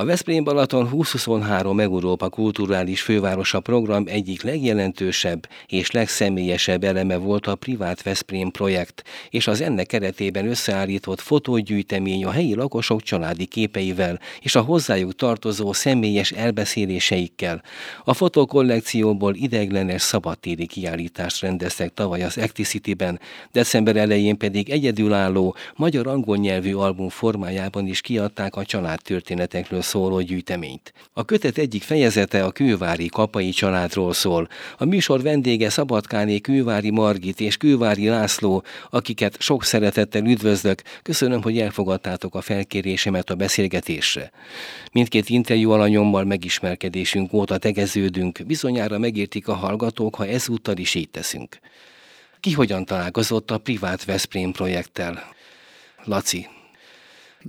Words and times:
A 0.00 0.04
Veszprém 0.04 0.44
Balaton 0.44 0.88
2023 0.90 1.80
Európa 1.80 2.28
Kulturális 2.28 3.02
Fővárosa 3.02 3.60
program 3.60 4.04
egyik 4.06 4.42
legjelentősebb 4.42 5.48
és 5.66 5.90
legszemélyesebb 5.90 6.84
eleme 6.84 7.16
volt 7.16 7.46
a 7.46 7.54
Privát 7.54 8.02
Veszprém 8.02 8.50
projekt, 8.50 9.02
és 9.30 9.46
az 9.46 9.60
ennek 9.60 9.86
keretében 9.86 10.46
összeállított 10.46 11.20
fotógyűjtemény 11.20 12.24
a 12.24 12.30
helyi 12.30 12.54
lakosok 12.54 13.02
családi 13.02 13.46
képeivel 13.46 14.20
és 14.40 14.54
a 14.54 14.60
hozzájuk 14.60 15.14
tartozó 15.14 15.72
személyes 15.72 16.30
elbeszéléseikkel. 16.30 17.62
A 18.04 18.14
fotokollekcióból 18.14 19.34
ideiglenes 19.34 20.02
szabadtéri 20.02 20.66
kiállítást 20.66 21.40
rendeztek 21.40 21.94
tavaly 21.94 22.22
az 22.22 22.38
Acticity-ben, 22.38 23.20
december 23.52 23.96
elején 23.96 24.36
pedig 24.36 24.70
egyedülálló 24.70 25.56
magyar-angol 25.76 26.36
nyelvű 26.36 26.74
album 26.74 27.08
formájában 27.08 27.86
is 27.86 28.00
kiadták 28.00 28.56
a 28.56 28.64
családtörténetekről 28.64 29.88
szóló 29.90 30.20
gyűjteményt. 30.20 30.92
A 31.12 31.24
kötet 31.24 31.58
egyik 31.58 31.82
fejezete 31.82 32.44
a 32.44 32.50
kővári 32.50 33.06
kapai 33.06 33.50
családról 33.50 34.12
szól. 34.12 34.48
A 34.78 34.84
műsor 34.84 35.22
vendége 35.22 35.70
Szabadkáné 35.70 36.38
Kővári 36.38 36.90
Margit 36.90 37.40
és 37.40 37.56
Kővári 37.56 38.08
László, 38.08 38.62
akiket 38.90 39.40
sok 39.40 39.64
szeretettel 39.64 40.24
üdvözlök. 40.24 40.82
Köszönöm, 41.02 41.42
hogy 41.42 41.58
elfogadtátok 41.58 42.34
a 42.34 42.40
felkérésemet 42.40 43.30
a 43.30 43.34
beszélgetésre. 43.34 44.30
Mindkét 44.92 45.28
interjú 45.28 45.70
alanyommal 45.70 46.24
megismerkedésünk 46.24 47.32
óta 47.32 47.58
tegeződünk, 47.58 48.40
bizonyára 48.46 48.98
megértik 48.98 49.48
a 49.48 49.54
hallgatók, 49.54 50.14
ha 50.14 50.26
ezúttal 50.26 50.76
is 50.76 50.94
így 50.94 51.10
teszünk. 51.10 51.58
Ki 52.40 52.52
hogyan 52.52 52.84
találkozott 52.84 53.50
a 53.50 53.58
privát 53.58 54.04
Veszprém 54.04 54.52
projekttel? 54.52 55.22
Laci, 56.04 56.46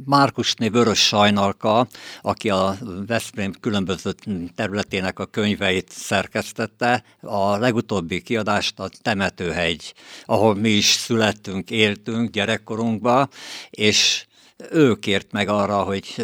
Márkusné 0.05 0.67
Vörös 0.67 0.99
Sajnalka, 0.99 1.87
aki 2.21 2.49
a 2.49 2.77
Veszprém 3.07 3.53
különböző 3.59 4.11
területének 4.55 5.19
a 5.19 5.25
könyveit 5.25 5.89
szerkesztette, 5.91 7.03
a 7.21 7.57
legutóbbi 7.57 8.21
kiadást 8.21 8.79
a 8.79 8.89
Temetőhegy, 9.01 9.93
ahol 10.25 10.55
mi 10.55 10.69
is 10.69 10.85
születtünk, 10.85 11.69
éltünk 11.69 12.29
gyerekkorunkba, 12.29 13.29
és 13.69 14.25
ő 14.69 14.95
kért 14.95 15.31
meg 15.31 15.47
arra, 15.47 15.83
hogy 15.83 16.15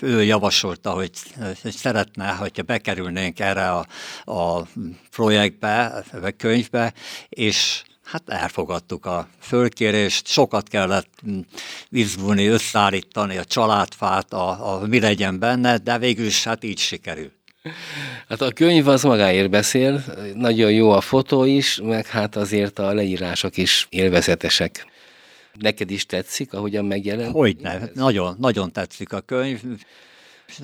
ő 0.00 0.22
javasolta, 0.22 0.90
hogy, 0.90 1.10
hogy 1.62 1.72
szeretne, 1.72 2.30
hogyha 2.30 2.62
bekerülnénk 2.62 3.40
erre 3.40 3.70
a, 3.70 3.86
a 4.24 4.66
projektbe, 5.10 6.04
a 6.12 6.30
könyvbe, 6.36 6.94
és 7.28 7.82
Hát 8.10 8.22
elfogadtuk 8.26 9.06
a 9.06 9.28
fölkérést, 9.40 10.26
sokat 10.26 10.68
kellett 10.68 11.08
mm, 11.26 11.40
izgulni, 11.90 12.46
összeállítani 12.46 13.36
a 13.36 13.44
családfát, 13.44 14.32
a, 14.32 14.74
a 14.74 14.86
mi 14.86 15.00
legyen 15.00 15.38
benne, 15.38 15.78
de 15.78 15.98
végül 15.98 16.26
is 16.26 16.44
hát 16.44 16.64
így 16.64 16.78
sikerült. 16.78 17.32
Hát 18.28 18.40
a 18.40 18.52
könyv 18.52 18.88
az 18.88 19.02
magáért 19.02 19.50
beszél, 19.50 20.04
nagyon 20.34 20.72
jó 20.72 20.90
a 20.90 21.00
fotó 21.00 21.44
is, 21.44 21.80
meg 21.82 22.06
hát 22.06 22.36
azért 22.36 22.78
a 22.78 22.92
leírások 22.92 23.56
is 23.56 23.86
élvezetesek. 23.90 24.86
Neked 25.52 25.90
is 25.90 26.06
tetszik, 26.06 26.52
ahogyan 26.52 26.84
megjelent? 26.84 27.32
Hogyne, 27.32 27.90
nagyon, 27.94 28.36
nagyon 28.38 28.72
tetszik 28.72 29.12
a 29.12 29.20
könyv 29.20 29.60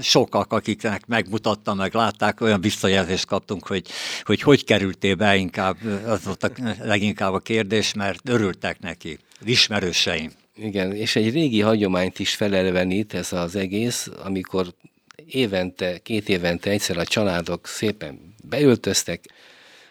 sokak, 0.00 0.52
akiknek 0.52 1.06
megmutatta, 1.06 1.74
meg 1.74 1.94
látták, 1.94 2.40
olyan 2.40 2.60
visszajelzést 2.60 3.26
kaptunk, 3.26 3.66
hogy, 3.66 3.86
hogy 4.22 4.40
hogy 4.40 4.64
kerültél 4.64 5.14
be 5.14 5.36
inkább, 5.36 5.76
az 6.06 6.24
volt 6.24 6.42
a, 6.42 6.50
leginkább 6.80 7.32
a 7.32 7.38
kérdés, 7.38 7.94
mert 7.94 8.28
örültek 8.28 8.80
neki, 8.80 9.18
ismerőseim. 9.44 10.30
Igen, 10.56 10.92
és 10.92 11.16
egy 11.16 11.32
régi 11.32 11.60
hagyományt 11.60 12.18
is 12.18 12.34
felelvenít 12.34 13.14
ez 13.14 13.32
az 13.32 13.56
egész, 13.56 14.08
amikor 14.24 14.74
évente, 15.26 15.98
két 15.98 16.28
évente 16.28 16.70
egyszer 16.70 16.96
a 16.98 17.04
családok 17.04 17.66
szépen 17.66 18.34
beöltöztek, 18.48 19.24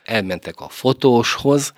elmentek 0.03 0.59
a 0.59 0.69
fotóshoz, 0.69 1.73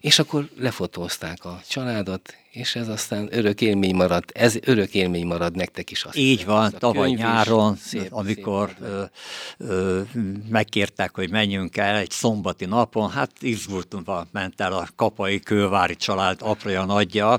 és 0.00 0.18
akkor 0.18 0.48
lefotózták 0.58 1.44
a 1.44 1.60
családot, 1.68 2.34
és 2.50 2.76
ez 2.76 2.88
aztán 2.88 3.28
örök 3.30 3.60
élmény 3.60 3.94
marad, 3.94 4.24
ez 4.32 4.56
örök 4.64 4.94
élmény 4.94 5.26
marad 5.26 5.56
nektek 5.56 5.90
is. 5.90 6.04
Azt 6.04 6.16
Így 6.16 6.44
van, 6.44 6.72
tavaly 6.78 7.10
nyáron, 7.10 7.76
szép, 7.76 8.06
amikor 8.10 8.68
szép 8.68 8.88
ö, 8.88 9.02
ö, 9.58 10.00
megkértek, 10.48 11.14
hogy 11.14 11.30
menjünk 11.30 11.76
el 11.76 11.96
egy 11.96 12.10
szombati 12.10 12.64
napon, 12.64 13.10
hát 13.10 13.30
izgultunk, 13.40 14.10
ment 14.32 14.60
el 14.60 14.72
a 14.72 14.88
kapai 14.96 15.40
kővári 15.40 15.96
család 15.96 16.38
apraja 16.40 16.84
nagyja, 16.84 17.38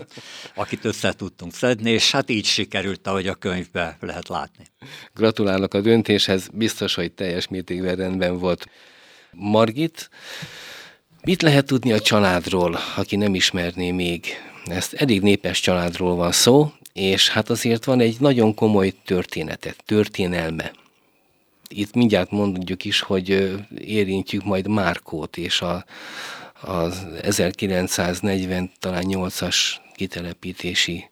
akit 0.56 0.86
össze 0.86 1.14
tudtunk 1.14 1.54
szedni, 1.54 1.90
és 1.92 2.12
hát 2.12 2.30
így 2.30 2.46
sikerült, 2.46 3.08
ahogy 3.08 3.28
a 3.28 3.34
könyvbe 3.34 3.98
lehet 4.00 4.28
látni. 4.28 4.66
Gratulálok 5.14 5.74
a 5.74 5.82
döntéshez, 5.82 6.48
biztos, 6.54 6.96
hogy 6.96 7.12
teljes 7.12 7.48
mértékben 7.48 7.96
rendben 7.96 8.40
volt. 8.40 8.66
Margit, 9.32 10.10
mit 11.24 11.42
lehet 11.42 11.66
tudni 11.66 11.92
a 11.92 12.00
családról, 12.00 12.78
aki 12.96 13.16
nem 13.16 13.36
ismerné 13.36 13.92
még? 13.92 14.26
Ezt 14.66 14.94
elég 14.94 15.22
népes 15.22 15.60
családról 15.60 16.16
van 16.16 16.32
szó, 16.32 16.72
és 16.94 17.30
hát 17.30 17.50
azért 17.50 17.86
van 17.86 18.00
egy 18.00 18.16
nagyon 18.20 18.54
komoly 18.54 18.94
története, 19.06 19.76
történelme. 19.86 20.72
Itt 21.68 21.94
mindjárt 21.94 22.32
mondjuk 22.32 22.86
is, 22.86 23.02
hogy 23.02 23.56
érintjük 23.78 24.44
majd 24.44 24.68
Márkót 24.68 25.38
és 25.38 25.62
a, 25.62 25.86
az 26.62 27.06
1940 27.22 28.72
talán 28.80 29.04
8-as 29.08 29.58
kitelepítési 29.96 31.10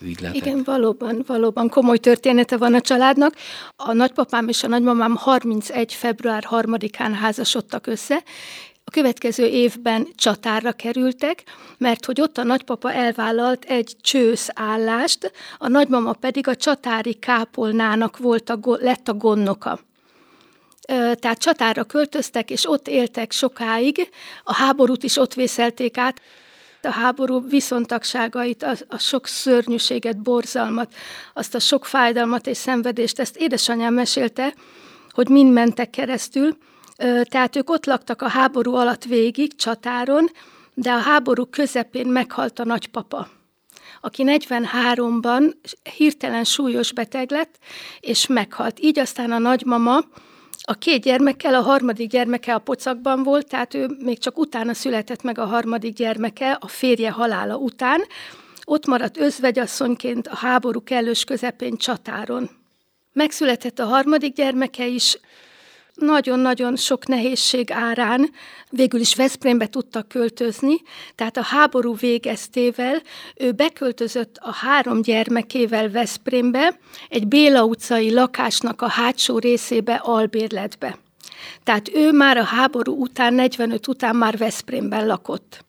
ügyletet. 0.00 0.36
Igen, 0.36 0.62
valóban, 0.64 1.24
valóban 1.26 1.68
komoly 1.68 1.98
története 1.98 2.56
van 2.56 2.74
a 2.74 2.80
családnak. 2.80 3.34
A 3.76 3.92
nagypapám 3.92 4.48
és 4.48 4.62
a 4.62 4.68
nagymamám 4.68 5.16
31. 5.16 5.94
február 5.94 6.46
3-án 6.50 7.16
házasodtak 7.20 7.86
össze, 7.86 8.22
a 8.88 8.90
következő 8.90 9.46
évben 9.46 10.08
csatára 10.14 10.72
kerültek, 10.72 11.42
mert 11.78 12.04
hogy 12.04 12.20
ott 12.20 12.38
a 12.38 12.42
nagypapa 12.42 12.92
elvállalt 12.92 13.64
egy 13.64 13.96
csősz 14.00 14.48
állást, 14.54 15.32
a 15.58 15.68
nagymama 15.68 16.12
pedig 16.12 16.48
a 16.48 16.56
csatári 16.56 17.14
kápolnának 17.14 18.18
volt 18.18 18.50
a, 18.50 18.58
lett 18.62 19.08
a 19.08 19.14
gondnoka. 19.14 19.78
Tehát 21.14 21.38
csatára 21.38 21.84
költöztek, 21.84 22.50
és 22.50 22.68
ott 22.68 22.88
éltek 22.88 23.32
sokáig, 23.32 24.10
a 24.44 24.54
háborút 24.54 25.02
is 25.02 25.16
ott 25.16 25.34
vészelték 25.34 25.98
át, 25.98 26.20
a 26.82 26.90
háború 26.90 27.48
viszontagságait, 27.48 28.62
a, 28.62 28.72
a 28.88 28.98
sok 28.98 29.26
szörnyűséget, 29.26 30.22
borzalmat, 30.22 30.94
azt 31.34 31.54
a 31.54 31.58
sok 31.58 31.84
fájdalmat 31.84 32.46
és 32.46 32.56
szenvedést, 32.56 33.18
ezt 33.18 33.36
édesanyám 33.36 33.94
mesélte, 33.94 34.54
hogy 35.10 35.28
mind 35.28 35.52
mentek 35.52 35.90
keresztül, 35.90 36.56
tehát 37.22 37.56
ők 37.56 37.70
ott 37.70 37.86
laktak 37.86 38.22
a 38.22 38.28
háború 38.28 38.74
alatt 38.74 39.04
végig, 39.04 39.56
csatáron, 39.56 40.30
de 40.74 40.90
a 40.90 40.98
háború 40.98 41.46
közepén 41.46 42.06
meghalt 42.06 42.58
a 42.58 42.64
nagypapa 42.64 43.28
aki 44.00 44.24
43-ban 44.26 45.52
hirtelen 45.96 46.44
súlyos 46.44 46.92
beteg 46.92 47.30
lett, 47.30 47.58
és 48.00 48.26
meghalt. 48.26 48.80
Így 48.80 48.98
aztán 48.98 49.32
a 49.32 49.38
nagymama 49.38 50.00
a 50.68 50.74
két 50.74 51.02
gyermekkel, 51.02 51.54
a 51.54 51.60
harmadik 51.60 52.10
gyermeke 52.10 52.54
a 52.54 52.58
pocakban 52.58 53.22
volt, 53.22 53.48
tehát 53.48 53.74
ő 53.74 53.86
még 54.04 54.18
csak 54.18 54.38
utána 54.38 54.74
született 54.74 55.22
meg 55.22 55.38
a 55.38 55.44
harmadik 55.44 55.94
gyermeke, 55.94 56.56
a 56.60 56.66
férje 56.66 57.10
halála 57.10 57.56
után. 57.56 58.00
Ott 58.64 58.86
maradt 58.86 59.18
özvegyasszonyként 59.18 60.26
a 60.26 60.36
háború 60.36 60.82
kellős 60.82 61.24
közepén 61.24 61.76
csatáron. 61.76 62.50
Megszületett 63.12 63.78
a 63.78 63.84
harmadik 63.84 64.34
gyermeke 64.34 64.86
is, 64.86 65.18
nagyon-nagyon 65.98 66.76
sok 66.76 67.06
nehézség 67.06 67.70
árán 67.72 68.30
végül 68.70 69.00
is 69.00 69.14
Veszprémbe 69.14 69.66
tudtak 69.66 70.08
költözni, 70.08 70.76
tehát 71.14 71.36
a 71.36 71.42
háború 71.42 71.94
végeztével 71.94 73.02
ő 73.36 73.52
beköltözött 73.52 74.36
a 74.40 74.52
három 74.52 75.02
gyermekével 75.02 75.90
Veszprémbe, 75.90 76.78
egy 77.08 77.28
Béla 77.28 77.64
utcai 77.64 78.12
lakásnak 78.12 78.82
a 78.82 78.88
hátsó 78.88 79.38
részébe 79.38 79.94
albérletbe. 79.94 80.98
Tehát 81.62 81.90
ő 81.94 82.12
már 82.12 82.36
a 82.36 82.44
háború 82.44 83.00
után, 83.00 83.34
45 83.34 83.86
után 83.86 84.16
már 84.16 84.36
Veszprémben 84.36 85.06
lakott 85.06 85.66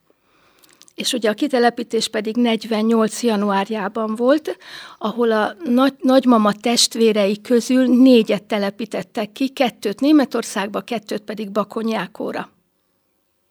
és 1.00 1.14
ugye 1.14 1.30
a 1.30 1.34
kitelepítés 1.34 2.08
pedig 2.08 2.36
48. 2.36 3.24
januárjában 3.24 4.16
volt, 4.16 4.58
ahol 4.98 5.32
a 5.32 5.56
nagy, 5.64 5.94
nagymama 6.02 6.54
testvérei 6.54 7.42
közül 7.42 7.86
négyet 7.88 8.44
telepítettek 8.44 9.32
ki, 9.32 9.48
kettőt 9.48 10.00
Németországba, 10.00 10.82
kettőt 10.82 11.22
pedig 11.22 11.52
Bakonyákóra. 11.52 12.50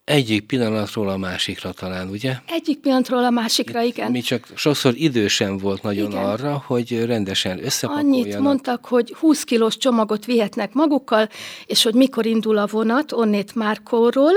Egyik 0.09 0.47
pillanatról 0.47 1.09
a 1.09 1.17
másikra 1.17 1.73
talán, 1.73 2.09
ugye? 2.09 2.37
Egyik 2.47 2.79
pillanatról 2.79 3.25
a 3.25 3.31
másikra, 3.31 3.83
Itt 3.83 3.97
igen. 3.97 4.11
Mi 4.11 4.21
csak 4.21 4.47
sokszor 4.55 4.95
idősen 4.97 5.59
volt 5.59 5.83
nagyon 5.83 6.11
Igen. 6.11 6.25
arra, 6.25 6.63
hogy 6.67 7.05
rendesen 7.05 7.65
összepakoljanak. 7.65 8.25
Annyit 8.25 8.39
mondtak, 8.39 8.87
hogy 8.87 9.15
20 9.19 9.43
kilós 9.45 9.77
csomagot 9.77 10.25
vihetnek 10.25 10.73
magukkal, 10.73 11.29
és 11.67 11.83
hogy 11.83 11.95
mikor 11.95 12.27
indul 12.27 12.59
a 12.59 12.67
vonat, 12.67 13.13
onnét 13.13 13.55
Márkóról, 13.55 14.33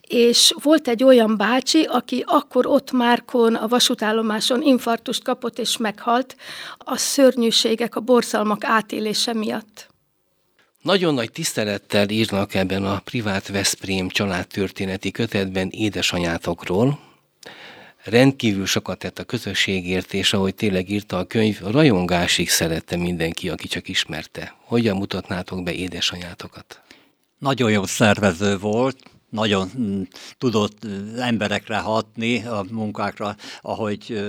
és 0.00 0.54
volt 0.62 0.88
egy 0.88 1.04
olyan 1.04 1.36
bácsi, 1.36 1.82
aki 1.82 2.24
akkor 2.26 2.66
ott 2.66 2.92
Márkon 2.92 3.54
a 3.54 3.68
vasútállomáson 3.68 4.62
infarktust 4.62 5.22
kapott 5.22 5.58
és 5.58 5.76
meghalt 5.76 6.36
a 6.78 6.96
szörnyűségek, 6.96 7.96
a 7.96 8.00
borzalmak 8.00 8.64
átélése 8.64 9.32
miatt. 9.34 9.91
Nagyon 10.82 11.14
nagy 11.14 11.30
tisztelettel 11.30 12.08
írnak 12.08 12.54
ebben 12.54 12.84
a 12.84 12.98
privát 12.98 13.48
Veszprém 13.48 14.08
családtörténeti 14.08 15.10
kötetben 15.10 15.68
édesanyátokról. 15.70 16.98
Rendkívül 18.04 18.66
sokat 18.66 18.98
tett 18.98 19.18
a 19.18 19.24
közösségért, 19.24 20.14
és 20.14 20.32
ahogy 20.32 20.54
tényleg 20.54 20.90
írta 20.90 21.18
a 21.18 21.24
könyv, 21.24 21.60
rajongásig 21.60 22.48
szerette 22.48 22.96
mindenki, 22.96 23.48
aki 23.48 23.68
csak 23.68 23.88
ismerte. 23.88 24.56
Hogyan 24.64 24.96
mutatnátok 24.96 25.62
be 25.62 25.72
édesanyátokat? 25.72 26.82
Nagyon 27.38 27.70
jó 27.70 27.84
szervező 27.84 28.58
volt, 28.58 28.96
nagyon 29.32 29.70
mm, 29.78 30.02
tudott 30.38 30.86
emberekre 31.18 31.78
hatni 31.78 32.44
a 32.44 32.64
munkákra, 32.70 33.36
ahogy 33.60 34.24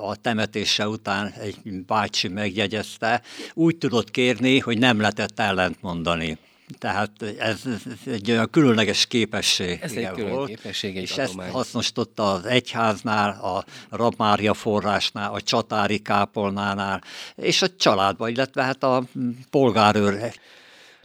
a 0.00 0.16
temetése 0.16 0.88
után 0.88 1.32
egy 1.32 1.84
bácsi 1.86 2.28
megjegyezte, 2.28 3.22
úgy 3.54 3.76
tudott 3.76 4.10
kérni, 4.10 4.58
hogy 4.58 4.78
nem 4.78 5.00
lehetett 5.00 5.38
ellent 5.38 5.82
mondani. 5.82 6.38
Tehát 6.78 7.10
ez 7.38 7.62
egy 8.06 8.30
olyan 8.30 8.50
különleges 8.50 9.06
képesség 9.06 9.78
Ez 9.82 9.92
egy 9.92 10.10
külön 10.10 10.46
képesség, 10.46 10.96
egy 10.96 11.02
és 11.02 11.18
adomány. 11.18 11.46
ezt 11.46 11.54
hasznosította 11.54 12.32
az 12.32 12.44
egyháznál, 12.44 13.30
a 13.30 13.64
Rabmária 13.96 14.54
forrásnál, 14.54 15.32
a 15.32 15.40
csatári 15.40 15.98
kápolnánál, 15.98 17.02
és 17.34 17.62
a 17.62 17.76
családban, 17.76 18.28
illetve 18.28 18.62
hát 18.62 18.82
a 18.82 19.04
mm, 19.18 19.30
polgárőr 19.50 20.32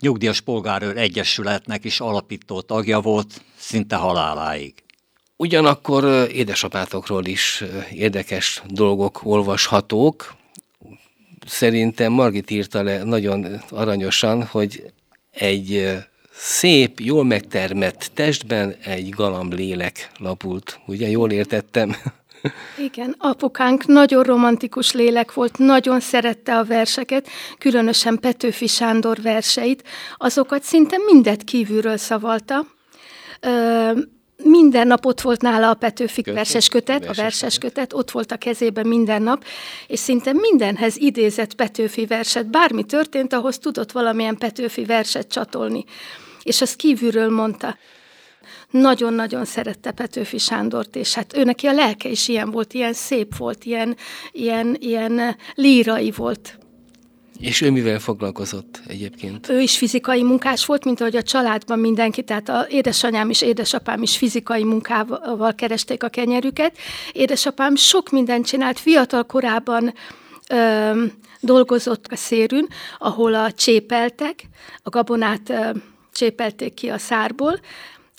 Nyugdíjas 0.04 0.42
Polgárőr 0.42 0.98
Egyesületnek 0.98 1.84
is 1.84 2.00
alapító 2.00 2.62
tagja 2.62 3.00
volt 3.00 3.42
szinte 3.58 3.96
haláláig. 3.96 4.74
Ugyanakkor 5.36 6.30
édesapátokról 6.32 7.26
is 7.26 7.64
érdekes 7.92 8.62
dolgok 8.68 9.22
olvashatók. 9.24 10.36
Szerintem 11.46 12.12
Margit 12.12 12.52
írta 12.52 12.84
le 12.84 13.04
nagyon 13.04 13.62
aranyosan, 13.70 14.46
hogy 14.46 14.92
egy 15.32 15.98
szép, 16.34 17.00
jól 17.00 17.24
megtermett 17.24 18.12
testben 18.14 18.76
egy 18.84 19.10
galamb 19.10 19.54
lélek 19.54 20.12
lapult. 20.18 20.80
Ugye, 20.86 21.10
jól 21.10 21.32
értettem? 21.32 21.96
Igen, 22.78 23.16
apukánk 23.18 23.86
nagyon 23.86 24.24
romantikus 24.24 24.92
lélek 24.92 25.34
volt, 25.34 25.58
nagyon 25.58 26.00
szerette 26.00 26.58
a 26.58 26.64
verseket, 26.64 27.28
különösen 27.58 28.20
Petőfi 28.20 28.68
Sándor 28.68 29.22
verseit, 29.22 29.84
azokat 30.18 30.64
szinte 30.64 30.98
mindet 31.06 31.44
kívülről 31.44 31.98
szavalta. 31.98 32.66
Ö, 33.40 33.92
minden 34.44 34.88
nap 34.88 35.06
ott 35.06 35.22
volt 35.22 35.42
nála 35.42 35.70
a 35.70 35.74
Petőfi 35.74 36.22
Kötet, 36.22 36.36
verses 36.36 36.68
kötet, 36.68 37.02
a 37.02 37.06
verses 37.06 37.22
verses 37.24 37.58
kötet, 37.58 37.94
ott 37.94 38.12
volt 38.12 38.32
a 38.32 38.38
kezében 38.38 38.88
minden 38.88 39.22
nap, 39.22 39.46
és 39.88 40.00
szinte 40.00 40.34
mindenhez 40.34 40.98
idézett 40.98 41.54
Petőfi 41.54 42.06
verset. 42.06 42.50
Bármi 42.50 42.84
történt, 42.84 43.34
ahhoz 43.34 43.58
tudott 43.58 43.92
valamilyen 43.92 44.38
Petőfi 44.38 44.86
verset 44.86 45.28
csatolni. 45.28 45.86
És 46.44 46.62
azt 46.62 46.76
kívülről 46.76 47.30
mondta 47.30 47.78
nagyon-nagyon 48.74 49.46
szerette 49.46 49.92
Petőfi 49.92 50.38
Sándort, 50.38 50.96
és 50.96 51.14
hát 51.14 51.38
ő 51.38 51.44
neki 51.44 51.68
a 51.68 51.74
lelke 51.74 52.10
is 52.10 52.28
ilyen 52.28 52.52
volt, 52.52 52.74
ilyen 52.74 52.94
szép 52.94 53.38
volt, 53.38 53.64
ilyen, 53.64 53.96
ilyen, 54.32 54.78
ilyen 54.80 55.36
lírai 55.56 56.12
volt. 56.12 56.58
És 57.40 57.62
ő 57.62 57.72
mivel 57.72 58.00
foglalkozott 58.00 58.82
egyébként? 58.88 59.50
Ő 59.50 59.62
is 59.62 59.78
fizikai 59.78 60.24
munkás 60.24 60.66
volt, 60.66 60.86
mint 60.86 61.02
ahogy 61.02 61.16
a 61.16 61.24
családban 61.24 61.80
mindenki, 61.80 62.24
tehát 62.24 62.50
a 62.50 62.66
édesanyám 62.70 63.30
és 63.30 63.42
édesapám 63.42 64.02
is 64.02 64.18
fizikai 64.18 64.64
munkával 64.64 65.56
keresték 65.56 66.04
a 66.04 66.10
kenyerüket. 66.10 66.78
Édesapám 67.12 67.76
sok 67.76 68.10
mindent 68.10 68.46
csinált, 68.46 68.80
fiatal 68.80 69.24
korában 69.24 69.94
ö, 70.50 71.04
dolgozott 71.40 72.08
a 72.12 72.16
szérűn, 72.16 72.68
ahol 72.98 73.34
a 73.34 73.52
csépeltek, 73.52 74.44
a 74.84 74.90
gabonát 74.90 75.50
ö, 75.50 75.70
csépelték 76.14 76.74
ki 76.74 76.90
a 76.90 76.98
szárból, 76.98 77.60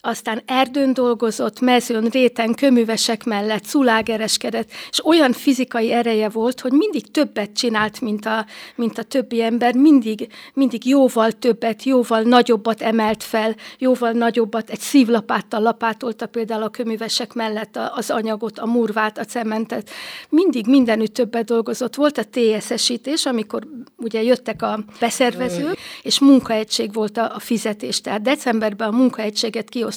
aztán 0.07 0.43
erdőn 0.47 0.93
dolgozott, 0.93 1.61
mezőn, 1.61 2.05
réten, 2.05 2.55
köművesek 2.55 3.25
mellett, 3.25 3.65
szulágereskedett, 3.65 4.71
és 4.91 5.07
olyan 5.07 5.33
fizikai 5.33 5.93
ereje 5.93 6.29
volt, 6.29 6.61
hogy 6.61 6.73
mindig 6.73 7.11
többet 7.11 7.53
csinált, 7.53 8.01
mint 8.01 8.27
a, 8.27 8.47
mint 8.77 8.99
a 8.99 9.03
többi 9.03 9.43
ember, 9.43 9.75
mindig, 9.75 10.29
mindig 10.55 10.87
jóval 10.87 11.33
többet, 11.33 11.83
jóval 11.83 12.23
nagyobbat 12.23 12.83
emelt 12.83 13.23
fel, 13.23 13.55
jóval 13.79 14.11
nagyobbat, 14.11 14.71
egy 14.71 14.81
szívlapáttal 14.81 15.61
lapátolta 15.61 16.27
például 16.27 16.63
a 16.63 16.69
köművesek 16.69 17.33
mellett 17.33 17.79
az 17.95 18.11
anyagot, 18.11 18.59
a 18.59 18.67
murvát, 18.67 19.19
a 19.19 19.25
cementet. 19.25 19.91
Mindig 20.29 20.67
mindenütt 20.67 21.15
többet 21.15 21.45
dolgozott. 21.45 21.95
Volt 21.95 22.19
a 22.19 22.25
TSS-ítés, 22.31 23.27
amikor 23.27 23.67
ugye 23.97 24.23
jöttek 24.23 24.63
a 24.63 24.85
beszervezők, 25.01 25.79
és 26.03 26.21
munkaegység 26.21 26.93
volt 26.93 27.17
a, 27.17 27.35
a 27.35 27.39
fizetés. 27.39 28.01
Tehát 28.01 28.23
decemberben 28.23 28.89
a 28.89 28.97
munkaegységet 28.97 29.69
kiosztották. 29.69 29.93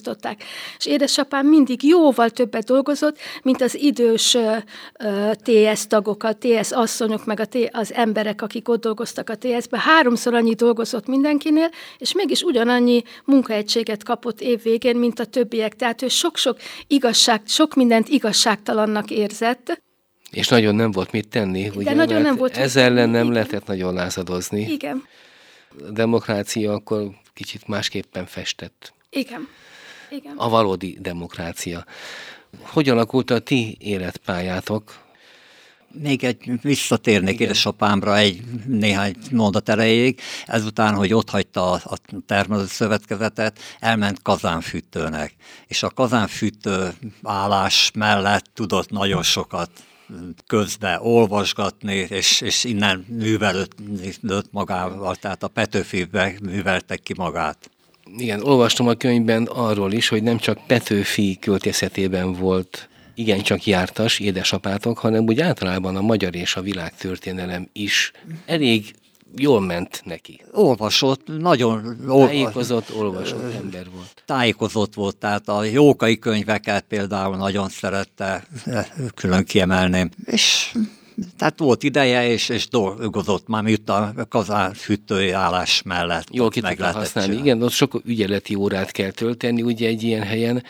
És 0.77 0.85
édesapám 0.85 1.47
mindig 1.47 1.83
jóval 1.83 2.29
többet 2.29 2.65
dolgozott, 2.65 3.17
mint 3.43 3.61
az 3.61 3.75
idős 3.75 4.37
TS 5.43 5.87
tagok, 5.87 6.23
a 6.23 6.33
TS 6.33 6.71
asszonyok, 6.71 7.25
meg 7.25 7.39
a 7.39 7.45
T, 7.45 7.57
az 7.71 7.93
emberek, 7.93 8.41
akik 8.41 8.69
ott 8.69 8.81
dolgoztak 8.81 9.29
a 9.29 9.35
TS-ben. 9.35 9.79
Háromszor 9.79 10.33
annyi 10.33 10.53
dolgozott 10.53 11.07
mindenkinél, 11.07 11.69
és 11.97 12.13
mégis 12.13 12.41
ugyanannyi 12.41 13.01
munkaegységet 13.25 14.03
kapott 14.03 14.41
évvégén, 14.41 14.95
mint 14.95 15.19
a 15.19 15.25
többiek. 15.25 15.75
Tehát 15.75 16.01
ő 16.01 16.07
sok-sok 16.07 16.57
igazság, 16.87 17.41
sok 17.45 17.75
mindent 17.75 18.07
igazságtalannak 18.09 19.11
érzett. 19.11 19.81
És 20.31 20.47
nagyon 20.47 20.75
nem 20.75 20.91
volt 20.91 21.11
mit 21.11 21.27
tenni, 21.27 21.71
ugye? 21.75 21.93
nagyon 21.93 22.21
nem 22.21 22.35
volt 22.35 22.57
Ez 22.57 22.75
ellen 22.75 23.09
nem 23.09 23.21
igen. 23.21 23.33
lehetett 23.33 23.65
nagyon 23.65 23.93
lázadozni. 23.93 24.61
Igen, 24.71 25.03
A 25.87 25.91
demokrácia 25.91 26.73
akkor 26.73 27.09
kicsit 27.33 27.67
másképpen 27.67 28.25
festett. 28.25 28.93
igen, 29.09 29.47
igen. 30.09 30.37
A 30.37 30.49
valódi 30.49 30.97
demokrácia. 31.01 31.85
Hogy 32.61 32.89
alakult 32.89 33.29
a 33.29 33.39
ti 33.39 33.77
életpályátok? 33.79 35.05
Még 35.91 36.23
egy 36.23 36.51
visszatérnék 36.61 37.39
édesapámra 37.39 38.17
egy 38.17 38.41
néhány 38.65 39.15
mondat 39.31 39.69
erejéig, 39.69 40.21
ezután, 40.45 40.95
hogy 40.95 41.13
ott 41.13 41.29
hagyta 41.29 41.71
a, 41.71 41.81
a 41.83 41.97
termelő 42.25 42.65
szövetkezetet, 42.65 43.59
elment 43.79 44.21
kazánfűtőnek, 44.21 45.35
és 45.67 45.83
a 45.83 45.89
kazánfűtő 45.89 46.93
állás 47.23 47.91
mellett 47.93 48.45
tudott 48.53 48.89
nagyon 48.89 49.23
sokat 49.23 49.69
közbe 50.47 50.99
olvasgatni, 51.01 51.95
és, 51.95 52.41
és 52.41 52.63
innen 52.63 53.05
művelődött 53.09 54.51
magával, 54.51 55.15
tehát 55.15 55.43
a 55.43 55.47
Petőfibe 55.47 56.33
műveltek 56.41 56.99
ki 56.99 57.13
magát. 57.17 57.69
Igen, 58.17 58.43
olvastam 58.43 58.87
a 58.87 58.93
könyvben 58.93 59.43
arról 59.43 59.91
is, 59.91 60.07
hogy 60.07 60.23
nem 60.23 60.37
csak 60.37 60.59
Petőfi 60.67 61.37
költészetében 61.41 62.33
volt 62.33 62.89
igencsak 63.15 63.65
jártas 63.65 64.19
édesapátok, 64.19 64.97
hanem 64.97 65.23
úgy 65.23 65.39
általában 65.39 65.95
a 65.95 66.01
magyar 66.01 66.35
és 66.35 66.55
a 66.55 66.61
világtörténelem 66.61 67.69
is 67.73 68.11
elég 68.45 68.95
jól 69.35 69.61
ment 69.61 70.01
neki. 70.05 70.41
Olvasott, 70.51 71.27
nagyon 71.39 71.97
ol- 72.07 72.27
Tájékozott, 72.27 72.95
olvasott 72.95 73.53
ember 73.53 73.85
volt. 73.95 74.23
tájékozott 74.25 74.93
volt, 74.93 75.17
tehát 75.17 75.47
a 75.49 75.63
jókai 75.63 76.19
könyveket 76.19 76.85
például 76.87 77.35
nagyon 77.35 77.69
szerette, 77.69 78.47
külön 79.15 79.43
kiemelném. 79.43 80.09
És 80.25 80.73
tehát 81.37 81.59
volt 81.59 81.83
ideje, 81.83 82.27
és, 82.27 82.49
és 82.49 82.67
dolgozott 82.67 83.47
már, 83.47 83.63
miut 83.63 83.89
a 83.89 84.13
kazán 84.29 84.73
fűtői 84.73 85.31
állás 85.31 85.81
mellett. 85.81 86.27
Jól 86.31 86.49
ki 86.49 86.61
meg 86.61 86.79
lehetett 86.79 87.01
használni. 87.01 87.29
csinálni. 87.29 87.49
Igen, 87.49 87.63
ott 87.63 87.71
sok 87.71 88.01
ügyeleti 88.05 88.55
órát 88.55 88.91
kell 88.91 89.11
tölteni 89.11 89.61
ugye 89.61 89.87
egy 89.87 90.03
ilyen 90.03 90.23
helyen, 90.23 90.63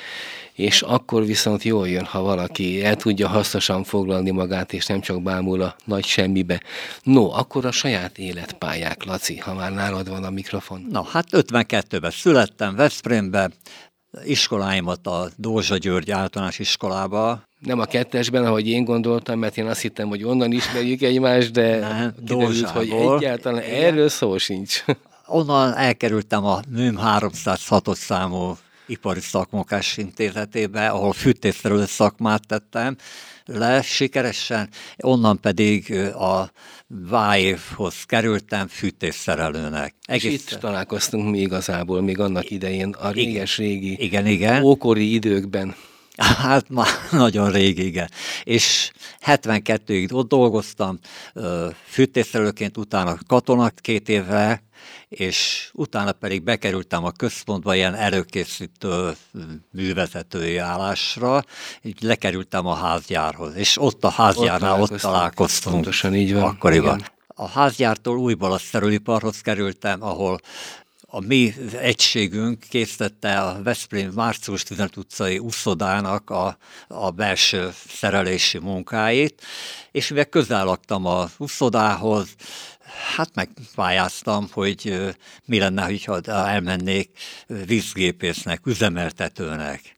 és 0.54 0.82
akkor 0.82 1.25
viszont 1.25 1.63
jól 1.63 1.88
jön, 1.89 2.06
ha 2.06 2.22
valaki 2.22 2.84
el 2.84 2.96
tudja 2.96 3.27
hasznosan 3.27 3.84
foglalni 3.84 4.32
magát, 4.32 4.74
és 4.74 4.86
nem 4.86 5.01
csak 5.01 5.22
bámul 5.22 5.62
a 5.62 5.75
nagy 5.86 6.06
semmibe. 6.06 6.62
No, 7.04 7.32
akkor 7.32 7.66
a 7.66 7.72
saját 7.72 8.18
életpályák, 8.18 9.04
Laci, 9.04 9.38
ha 9.38 9.54
már 9.54 9.74
nálad 9.74 10.10
van 10.10 10.24
a 10.24 10.30
mikrofon. 10.30 10.88
Na, 10.92 11.04
hát 11.04 11.27
52-ben 11.32 12.12
születtem 12.12 12.75
Veszprémbe, 12.75 13.51
iskoláimat 14.24 15.08
a 15.08 15.30
Dózsa 15.36 15.77
György 15.77 16.12
általános 16.12 16.60
iskolába, 16.60 17.47
Nem 17.60 17.80
a 17.80 17.86
kettesben, 17.86 18.46
ahogy 18.46 18.68
én 18.68 18.84
gondoltam, 18.84 19.40
mert 19.40 19.58
én 19.58 19.66
azt 19.66 19.82
hittem, 19.82 20.08
hogy 20.08 20.24
onnan 20.24 20.52
ismerjük 20.52 21.02
egymást, 21.02 21.52
de 21.52 21.80
Nem, 21.80 22.14
kiderült, 22.26 22.70
hogy 22.70 22.90
egyáltalán 22.90 23.64
Igen. 23.64 23.84
erről 23.84 24.10
szó 24.10 24.38
sincs. 24.38 24.84
onnan 25.26 25.74
elkerültem 25.76 26.46
a 26.46 26.60
MÜM 26.70 27.00
306-os 27.02 27.96
számú 27.96 28.58
ipari 28.86 29.20
szakmunkás 29.20 29.98
intézetébe, 29.98 30.88
ahol 30.88 31.14
fűtésszerelő 31.14 31.86
szakmát 31.86 32.48
tettem 32.48 32.96
le 33.48 33.82
sikeresen, 33.82 34.70
onnan 34.98 35.40
pedig 35.40 35.94
a 36.14 36.52
Váévhoz 36.88 38.04
kerültem 38.04 38.68
fűtésszerelőnek. 38.68 39.96
És 40.08 40.24
itt 40.24 40.58
találkoztunk 40.60 41.30
mi 41.30 41.40
igazából, 41.40 42.02
még 42.02 42.20
annak 42.20 42.50
idején, 42.50 42.90
a 42.90 43.10
réges-régi, 43.10 44.04
igen, 44.04 44.26
igen. 44.26 44.64
ókori 44.64 45.14
időkben. 45.14 45.76
Hát 46.17 46.69
már 46.69 46.88
nagyon 47.12 47.51
régi, 47.51 47.86
igen. 47.86 48.09
És 48.43 48.91
72-ig 49.25 50.13
ott 50.13 50.27
dolgoztam, 50.27 51.00
fűtésszerelőként, 51.86 52.77
utána 52.77 53.17
katonat 53.27 53.81
két 53.81 54.09
évre, 54.09 54.65
és 55.09 55.69
utána 55.74 56.12
pedig 56.12 56.43
bekerültem 56.43 57.05
a 57.05 57.12
központba 57.12 57.75
ilyen 57.75 57.95
előkészítő 57.95 59.12
művezetői 59.71 60.57
állásra, 60.57 61.43
így 61.81 62.01
lekerültem 62.01 62.65
a 62.65 62.74
házgyárhoz, 62.74 63.55
és 63.55 63.77
ott 63.81 64.03
a 64.03 64.09
házgyárnál 64.09 64.81
ott, 64.81 64.91
ott 64.91 65.00
találkoztunk. 65.00 65.75
Pontosan 65.75 66.15
így 66.15 66.33
van. 66.33 66.43
Akkoriban. 66.43 66.97
Igen. 66.97 67.09
A 67.27 67.47
házgyártól 67.47 68.17
újból 68.17 68.51
a 68.51 68.57
szerüliparhoz 68.57 69.41
kerültem, 69.41 70.03
ahol 70.03 70.39
a 71.10 71.20
mi 71.20 71.54
egységünk 71.72 72.60
készítette 72.70 73.42
a 73.42 73.64
Veszprém 73.64 74.12
március 74.12 74.64
15 74.64 74.98
utcai 74.98 75.40
uszodának 75.40 76.30
a, 76.30 76.58
a 76.88 77.12
belső 77.12 77.70
szerelési 77.88 78.58
munkáit, 78.58 79.42
és 79.92 80.08
mivel 80.08 80.26
közel 80.26 80.66
laktam 80.66 81.06
az 81.06 81.32
uszodához, 81.38 82.36
hát 83.16 83.36
megpályáztam, 83.36 84.48
hogy 84.52 85.14
mi 85.46 85.60
lenne, 85.60 85.92
ha 86.06 86.22
elmennék 86.22 87.10
vízgépésznek, 87.48 88.66
üzemeltetőnek 88.66 89.97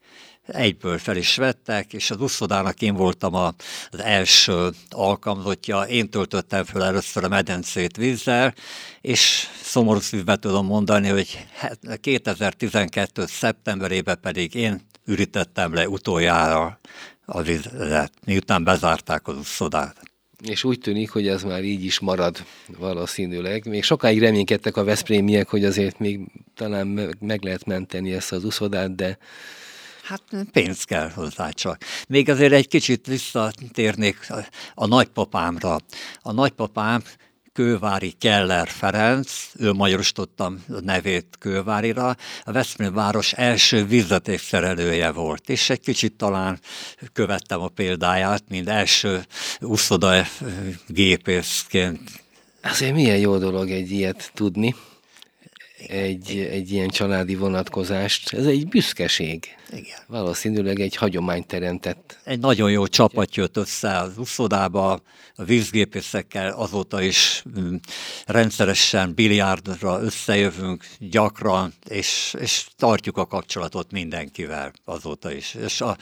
egyből 0.52 0.98
fel 0.98 1.18
is 1.18 1.36
vettek, 1.36 1.94
és 1.94 2.12
az 2.12 2.22
uszodának 2.22 2.82
én 2.82 2.94
voltam 2.96 3.34
az 3.34 3.54
első 3.98 4.70
alkalmazottja, 4.90 5.82
én 5.82 6.10
töltöttem 6.10 6.64
fel 6.64 6.84
először 6.84 7.24
a 7.24 7.28
medencét 7.28 7.98
vízzel, 7.98 8.54
és 9.02 9.48
szomorú 9.62 10.00
szívbe 10.00 10.36
tudom 10.36 10.66
mondani, 10.66 11.08
hogy 11.08 11.46
2012. 12.02 13.26
szeptemberében 13.26 14.20
pedig 14.22 14.56
én 14.56 14.82
ürítettem 15.06 15.74
le 15.74 15.88
utoljára 15.88 16.80
a 17.26 17.42
vizet, 17.42 18.12
miután 18.26 18.64
bezárták 18.64 19.28
az 19.28 19.36
uszodát. 19.36 19.98
És 20.44 20.64
úgy 20.64 20.80
tűnik, 20.80 21.10
hogy 21.10 21.28
ez 21.28 21.44
már 21.44 21.64
így 21.64 21.86
is 21.86 22.00
marad 22.00 22.46
valószínűleg. 22.78 23.66
Még 23.66 23.84
sokáig 23.84 24.20
reménykedtek 24.20 24.78
a 24.78 24.84
Veszprémiek, 24.84 25.48
hogy 25.48 25.66
azért 25.66 26.00
még 26.00 26.20
talán 26.56 26.88
meg 27.20 27.44
lehet 27.44 27.66
menteni 27.66 28.14
ezt 28.14 28.32
az 28.32 28.44
uszodát, 28.44 28.96
de 28.96 29.18
Hát 30.10 30.24
pénz 30.52 30.84
kell 30.84 31.10
hozzá 31.10 31.50
csak. 31.50 31.84
Még 32.08 32.30
azért 32.30 32.54
egy 32.54 32.68
kicsit 32.68 33.08
visszatérnék 33.08 34.28
a 34.74 34.86
nagypapámra. 34.86 35.78
A 36.22 36.32
nagypapám 36.32 37.04
Kővári 37.54 38.12
Keller 38.12 38.68
Ferenc, 38.68 39.32
ő 39.60 39.74
magyarosítottam 39.74 40.64
a 40.70 40.80
nevét 40.82 41.26
Kővárira, 41.40 42.16
a 42.44 42.52
Veszprém 42.52 42.94
város 42.94 43.34
első 43.34 43.86
vízvetékszerelője 43.86 45.12
volt, 45.12 45.50
és 45.50 45.70
egy 45.70 45.80
kicsit 45.80 46.14
talán 46.14 46.60
követtem 47.14 47.62
a 47.62 47.68
példáját, 47.68 48.44
mint 48.50 48.70
első 48.70 49.26
úszoda 49.60 50.26
gépészként. 50.88 52.24
Azért 52.62 52.94
milyen 52.94 53.18
jó 53.18 53.38
dolog 53.38 53.72
egy 53.72 53.92
ilyet 53.92 54.32
tudni 54.34 54.76
egy, 55.88 56.48
egy 56.52 56.72
ilyen 56.72 56.88
családi 56.88 57.36
vonatkozást. 57.36 58.34
Ez 58.34 58.46
egy 58.46 58.68
büszkeség. 58.68 59.48
Igen. 59.72 60.00
Valószínűleg 60.08 60.80
egy 60.80 60.96
hagyomány 60.96 61.46
teremtett. 61.46 62.20
Egy 62.24 62.40
nagyon 62.40 62.72
jó 62.72 62.88
csapat 62.88 63.36
jött 63.36 63.58
össze 63.58 63.98
az 63.98 64.18
uszodába, 64.18 65.02
a 65.36 65.44
vízgépészekkel 65.44 66.52
azóta 66.52 67.02
is 67.02 67.44
mm, 67.60 67.76
rendszeresen 68.26 69.14
biliárdra 69.14 70.02
összejövünk 70.02 70.86
gyakran, 71.00 71.74
és, 71.90 72.36
és 72.40 72.68
tartjuk 72.78 73.18
a 73.18 73.26
kapcsolatot 73.26 73.92
mindenkivel 73.92 74.72
azóta 74.86 75.32
is. 75.32 75.54
És 75.54 75.82
a 75.82 75.98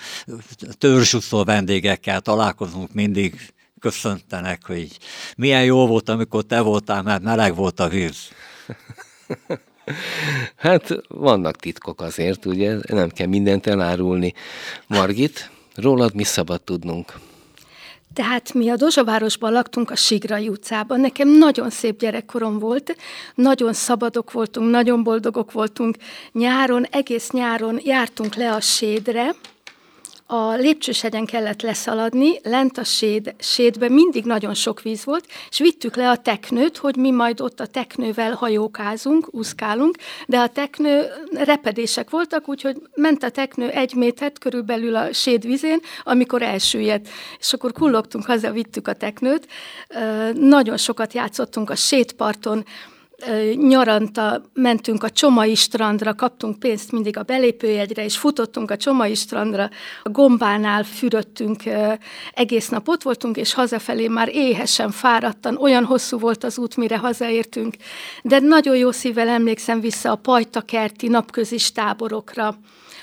törzsúszó 0.77 1.43
vendégekkel 1.43 2.22
találkozunk 2.22 2.93
mindig, 2.93 3.53
köszöntenek, 3.79 4.65
hogy 4.65 4.98
milyen 5.36 5.63
jó 5.63 5.88
volt, 5.88 6.10
amikor 6.10 6.43
te 6.43 6.62
voltál, 6.62 7.01
mert 7.01 7.24
meleg 7.24 7.55
volt 7.55 7.79
a 7.79 7.88
víz. 7.88 8.17
Hát 10.56 10.96
vannak 11.08 11.56
titkok 11.56 12.01
azért, 12.01 12.46
ugye, 12.46 12.75
nem 12.88 13.10
kell 13.10 13.27
mindent 13.27 13.67
elárulni. 13.67 14.34
Margit, 14.88 15.50
rólad 15.75 16.15
mi 16.15 16.24
szabad 16.24 16.62
tudnunk? 16.62 17.13
Tehát 18.13 18.53
mi 18.53 18.70
a 18.70 18.75
Dozsavárosban 18.75 19.51
laktunk 19.51 19.91
a 19.91 19.96
Sigrai 19.96 20.48
utcában. 20.48 21.00
Nekem 21.00 21.29
nagyon 21.29 21.70
szép 21.70 22.00
gyerekkorom 22.00 22.60
volt, 22.60 22.96
nagyon 23.36 23.74
szabadok 23.74 24.32
voltunk, 24.32 24.70
nagyon 24.70 25.03
boldogok 25.03 25.51
voltunk. 25.51 25.96
Nyáron, 26.32 26.86
egész 26.91 27.29
nyáron 27.32 27.79
jártunk 27.84 28.36
le 28.36 28.53
a 28.53 28.62
sédre, 28.62 29.36
a 30.29 30.53
lépcsősegyen 30.53 31.25
kellett 31.25 31.62
leszaladni, 31.62 32.39
lent 32.43 32.77
a 32.77 32.84
séd, 32.84 33.36
sédben 33.39 33.91
mindig 33.91 34.25
nagyon 34.25 34.53
sok 34.53 34.81
víz 34.81 35.05
volt, 35.05 35.25
és 35.50 35.60
vittük 35.60 35.96
le 35.96 36.10
a 36.10 36.17
teknőt, 36.17 36.77
hogy 36.77 36.96
mi 36.96 37.12
majd 37.12 37.41
ott 37.41 37.60
a 37.60 37.65
teknővel 37.65 38.34
hajókázunk, 38.34 39.27
úszkálunk, 39.31 39.98
de 40.27 40.39
a 40.39 40.50
teknő 40.50 41.05
repedések 41.31 42.10
voltak, 42.10 42.50
úgyhogy 42.50 42.81
ment 42.96 43.24
a 43.24 43.29
teknő 43.29 43.69
egy 43.69 43.93
métert 43.93 44.39
körülbelül 44.39 44.96
a 44.96 45.13
séd 45.13 45.46
vizén, 45.46 45.79
amikor 46.03 46.41
elsüllyedt. 46.41 47.10
És 47.39 47.53
akkor 47.53 47.72
kullogtunk 47.72 48.25
haza, 48.25 48.51
vittük 48.51 48.88
a 48.88 48.93
teknőt. 48.93 49.48
Nagyon 50.34 50.77
sokat 50.77 51.13
játszottunk 51.13 51.69
a 51.69 51.75
sétparton, 51.75 52.65
nyaranta 53.55 54.41
mentünk 54.53 55.03
a 55.03 55.09
Csomai 55.09 55.55
strandra, 55.55 56.13
kaptunk 56.13 56.59
pénzt 56.59 56.91
mindig 56.91 57.17
a 57.17 57.24
belépőjegyre, 57.24 58.03
és 58.03 58.17
futottunk 58.17 58.71
a 58.71 58.77
Csomai 58.77 59.15
strandra, 59.15 59.69
a 60.03 60.09
gombánál 60.09 60.83
fürödtünk, 60.83 61.63
egész 62.33 62.69
nap 62.69 62.88
ott 62.88 63.03
voltunk, 63.03 63.38
és 63.38 63.53
hazafelé 63.53 64.07
már 64.07 64.29
éhesen, 64.36 64.91
fáradtan, 64.91 65.57
olyan 65.57 65.86
hosszú 65.86 66.19
volt 66.19 66.43
az 66.43 66.57
út, 66.57 66.75
mire 66.75 66.97
hazaértünk. 66.97 67.75
De 68.24 68.39
nagyon 68.39 68.77
jó 68.77 68.91
szívvel 68.91 69.27
emlékszem 69.27 69.79
vissza 69.79 70.12
a 70.12 70.15
pajtakerti 70.15 71.07
napközis 71.07 71.71
táborokra, 71.71 72.57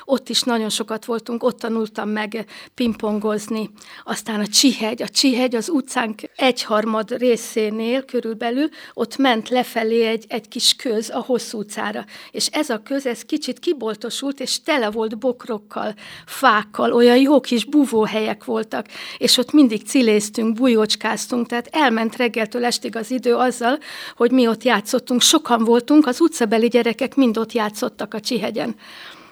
ott 0.04 0.28
is 0.28 0.42
nagyon 0.42 0.68
sokat 0.68 1.04
voltunk, 1.04 1.42
ott 1.42 1.59
tanultam 1.59 2.09
meg 2.09 2.44
pingpongozni. 2.75 3.71
Aztán 4.04 4.40
a 4.40 4.47
Csihegy, 4.47 5.02
a 5.02 5.09
Csihegy 5.09 5.54
az 5.54 5.68
utcánk 5.68 6.21
egyharmad 6.37 7.11
részénél 7.11 8.04
körülbelül, 8.04 8.68
ott 8.94 9.16
ment 9.16 9.49
lefelé 9.49 10.04
egy, 10.07 10.25
egy 10.29 10.49
kis 10.49 10.75
köz 10.75 11.11
a 11.11 11.19
hosszú 11.19 11.59
utcára. 11.59 12.05
És 12.31 12.47
ez 12.47 12.71
a 12.71 12.83
köz, 12.83 13.07
ez 13.07 13.23
kicsit 13.23 13.59
kiboltosult, 13.59 14.41
és 14.41 14.63
tele 14.63 14.91
volt 14.91 15.19
bokrokkal, 15.19 15.95
fákkal, 16.27 16.93
olyan 16.93 17.17
jó 17.17 17.41
kis 17.41 17.65
buvóhelyek 17.65 18.45
voltak, 18.45 18.87
és 19.19 19.37
ott 19.37 19.53
mindig 19.53 19.87
ciléztünk, 19.87 20.55
bujócskáztunk, 20.55 21.47
tehát 21.47 21.69
elment 21.71 22.17
reggeltől 22.17 22.65
estig 22.65 22.97
az 22.97 23.11
idő 23.11 23.35
azzal, 23.35 23.79
hogy 24.17 24.31
mi 24.31 24.47
ott 24.47 24.63
játszottunk. 24.63 25.21
Sokan 25.21 25.65
voltunk, 25.65 26.07
az 26.07 26.21
utcabeli 26.21 26.69
gyerekek 26.69 27.15
mind 27.15 27.39
ott 27.39 27.53
játszottak 27.53 28.15
a 28.15 28.21
Csihegyen. 28.21 28.77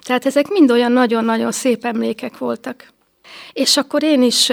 Tehát 0.01 0.27
ezek 0.27 0.49
mind 0.49 0.71
olyan 0.71 0.93
nagyon-nagyon 0.93 1.53
szép 1.53 1.85
emlékek 1.85 2.39
voltak. 2.39 2.93
És 3.53 3.77
akkor 3.77 4.03
én 4.03 4.23
is 4.23 4.53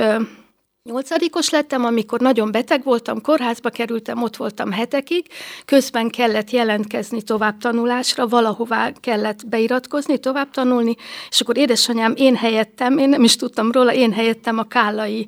Nyolcadikos 0.89 1.49
lettem, 1.49 1.85
amikor 1.85 2.19
nagyon 2.19 2.51
beteg 2.51 2.83
voltam, 2.83 3.21
kórházba 3.21 3.69
kerültem, 3.69 4.21
ott 4.23 4.35
voltam 4.35 4.71
hetekig, 4.71 5.25
közben 5.65 6.09
kellett 6.09 6.49
jelentkezni 6.49 7.21
tovább 7.21 7.57
tanulásra, 7.57 8.27
valahová 8.27 8.91
kellett 8.99 9.47
beiratkozni, 9.47 10.17
tovább 10.17 10.49
tanulni, 10.49 10.95
és 11.29 11.41
akkor 11.41 11.57
édesanyám 11.57 12.13
én 12.15 12.35
helyettem, 12.35 12.97
én 12.97 13.09
nem 13.09 13.23
is 13.23 13.35
tudtam 13.35 13.71
róla, 13.71 13.93
én 13.93 14.13
helyettem 14.13 14.57
a 14.57 14.63
Kállai 14.63 15.27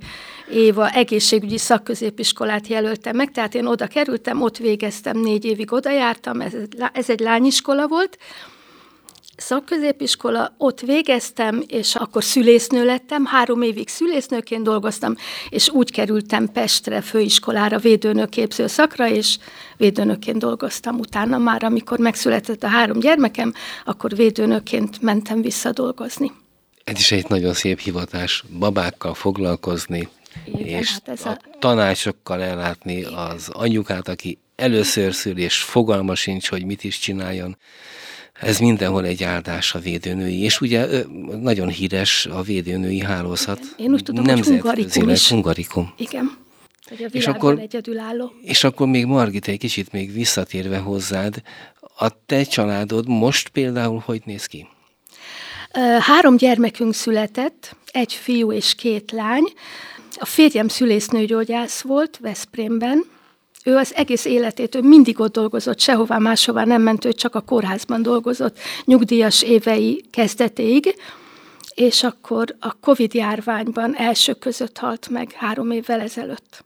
Éva 0.51 0.89
egészségügyi 0.89 1.57
szakközépiskolát 1.57 2.67
jelöltem 2.67 3.15
meg, 3.15 3.31
tehát 3.31 3.55
én 3.55 3.65
oda 3.65 3.87
kerültem, 3.87 4.41
ott 4.41 4.57
végeztem, 4.57 5.17
négy 5.19 5.45
évig 5.45 5.73
oda 5.73 5.91
jártam, 5.91 6.41
ez, 6.41 6.53
ez 6.93 7.09
egy 7.09 7.19
lányiskola 7.19 7.87
volt, 7.87 8.17
szakközépiskola, 9.41 10.53
ott 10.57 10.79
végeztem, 10.79 11.63
és 11.67 11.95
akkor 11.95 12.23
szülésznő 12.23 12.85
lettem, 12.85 13.25
három 13.25 13.61
évig 13.61 13.87
szülésznőként 13.89 14.63
dolgoztam, 14.63 15.15
és 15.49 15.69
úgy 15.69 15.91
kerültem 15.91 16.51
Pestre 16.51 17.01
főiskolára 17.01 17.77
védőnőképző 17.77 18.67
szakra, 18.67 19.07
és 19.07 19.37
védőnőként 19.77 20.37
dolgoztam 20.37 20.99
utána 20.99 21.37
már, 21.37 21.63
amikor 21.63 21.99
megszületett 21.99 22.63
a 22.63 22.67
három 22.67 22.99
gyermekem, 22.99 23.53
akkor 23.85 24.15
védőnőként 24.15 25.01
mentem 25.01 25.41
vissza 25.41 25.71
dolgozni. 25.71 26.31
Ez 26.83 26.99
is 26.99 27.11
egy 27.11 27.25
nagyon 27.29 27.53
szép 27.53 27.79
hivatás, 27.79 28.43
babákkal 28.59 29.13
foglalkozni, 29.13 30.09
Igen, 30.45 30.79
és 30.79 30.91
hát 30.91 31.07
ez 31.07 31.25
a, 31.25 31.29
a 31.29 31.39
tanácsokkal 31.59 32.41
ellátni 32.41 33.03
az 33.03 33.49
anyukát, 33.51 34.07
aki 34.07 34.39
először 34.55 35.13
szül, 35.13 35.37
és 35.37 35.57
fogalma 35.57 36.15
sincs, 36.15 36.49
hogy 36.49 36.65
mit 36.65 36.83
is 36.83 36.99
csináljon 36.99 37.57
Ez 38.41 38.59
mindenhol 38.59 39.05
egy 39.05 39.23
áldás 39.23 39.75
a 39.75 39.79
védőnői, 39.79 40.41
és 40.41 40.61
ugye 40.61 40.87
nagyon 41.41 41.67
híres 41.67 42.25
a 42.25 42.41
védőnői 42.41 42.99
hálózat. 42.99 43.59
Én 43.77 43.93
úgy 43.93 44.03
tudom, 44.03 44.25
hogy 44.25 44.45
hungarikum 44.45 45.09
is. 45.09 45.29
Hungarikum. 45.29 45.93
Igen. 45.97 46.37
Hogy 46.89 47.03
a 47.03 47.07
és 47.11 47.27
akkor, 47.27 47.59
egyedülálló. 47.59 48.31
És 48.43 48.63
akkor 48.63 48.87
még 48.87 49.05
Margit, 49.05 49.47
egy 49.47 49.57
kicsit 49.57 49.91
még 49.91 50.13
visszatérve 50.13 50.77
hozzád, 50.77 51.41
a 51.97 52.25
te 52.25 52.43
családod 52.43 53.07
most 53.07 53.49
például 53.49 54.03
hogy 54.05 54.21
néz 54.25 54.45
ki? 54.45 54.67
Három 55.99 56.37
gyermekünk 56.37 56.93
született, 56.93 57.75
egy 57.91 58.13
fiú 58.13 58.51
és 58.51 58.75
két 58.75 59.11
lány. 59.11 59.43
A 60.19 60.25
férjem 60.25 60.67
szülésznőgyógyász 60.67 61.81
volt 61.81 62.17
Veszprémben, 62.21 63.05
ő 63.65 63.75
az 63.75 63.95
egész 63.95 64.25
életét, 64.25 64.75
ő 64.75 64.81
mindig 64.81 65.19
ott 65.19 65.33
dolgozott, 65.33 65.79
sehová 65.79 66.17
máshová 66.17 66.65
nem 66.65 66.81
ment, 66.81 67.05
ő 67.05 67.13
csak 67.13 67.35
a 67.35 67.41
kórházban 67.41 68.01
dolgozott, 68.01 68.57
nyugdíjas 68.85 69.41
évei 69.41 70.03
kezdetéig, 70.11 70.95
és 71.75 72.03
akkor 72.03 72.55
a 72.59 72.73
Covid 72.79 73.13
járványban 73.13 73.95
első 73.95 74.33
között 74.33 74.77
halt 74.77 75.09
meg 75.09 75.31
három 75.31 75.71
évvel 75.71 75.99
ezelőtt. 75.99 76.63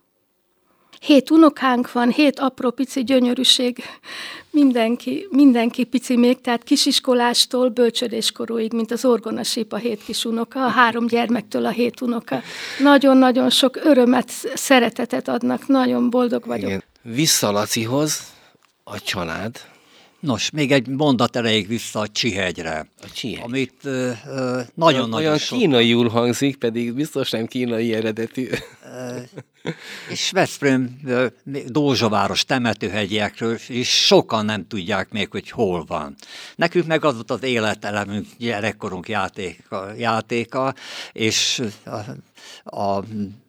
Hét 1.06 1.30
unokánk 1.30 1.92
van, 1.92 2.10
hét 2.10 2.38
apró 2.38 2.70
pici 2.70 3.04
gyönyörűség, 3.04 3.84
mindenki, 4.50 5.26
mindenki 5.30 5.84
pici 5.84 6.16
még, 6.16 6.40
tehát 6.40 6.62
kisiskolástól 6.62 7.68
bölcsödéskorúig, 7.68 8.72
mint 8.72 8.90
az 8.90 9.04
orgonasíp 9.04 9.72
a 9.72 9.76
hét 9.76 10.04
kis 10.04 10.24
unoka, 10.24 10.64
a 10.64 10.68
három 10.68 11.06
gyermektől 11.06 11.66
a 11.66 11.70
hét 11.70 12.00
unoka. 12.00 12.42
Nagyon-nagyon 12.82 13.50
sok 13.50 13.76
örömet, 13.76 14.30
szeretetet 14.54 15.28
adnak, 15.28 15.66
nagyon 15.66 16.10
boldog 16.10 16.46
vagyok. 16.46 16.68
Igen. 16.68 16.84
Vissza 17.02 17.50
Lacihoz, 17.50 18.20
a 18.84 19.00
család, 19.00 19.60
Nos, 20.20 20.50
még 20.50 20.72
egy 20.72 20.88
mondat 20.88 21.36
erejéig 21.36 21.68
vissza 21.68 22.00
a 22.00 22.08
Csihegyre. 22.08 22.88
A 23.02 23.10
Csihegy. 23.14 23.42
Amit 23.44 23.74
ö, 23.82 24.10
ö, 24.26 24.60
nagyon-nagyon 24.74 25.26
Olyan 25.26 25.38
sok... 25.38 25.58
kínaiul 25.58 26.08
hangzik, 26.08 26.56
pedig 26.56 26.94
biztos 26.94 27.30
nem 27.30 27.46
kínai 27.46 27.94
eredetű. 27.94 28.48
És 30.10 30.30
Veszprém, 30.30 31.00
Dózsaváros 31.66 32.44
temetőhegyekről 32.44 33.58
is 33.68 34.06
sokan 34.06 34.44
nem 34.44 34.66
tudják 34.66 35.10
még, 35.10 35.30
hogy 35.30 35.50
hol 35.50 35.84
van. 35.84 36.14
Nekünk 36.56 36.86
meg 36.86 37.04
az 37.04 37.14
volt 37.14 37.30
az 37.30 37.42
életelemünk, 37.42 38.26
gyerekkorunk 38.38 39.08
játéka, 39.08 39.92
játéka 39.94 40.74
és 41.12 41.62
a 42.64 43.00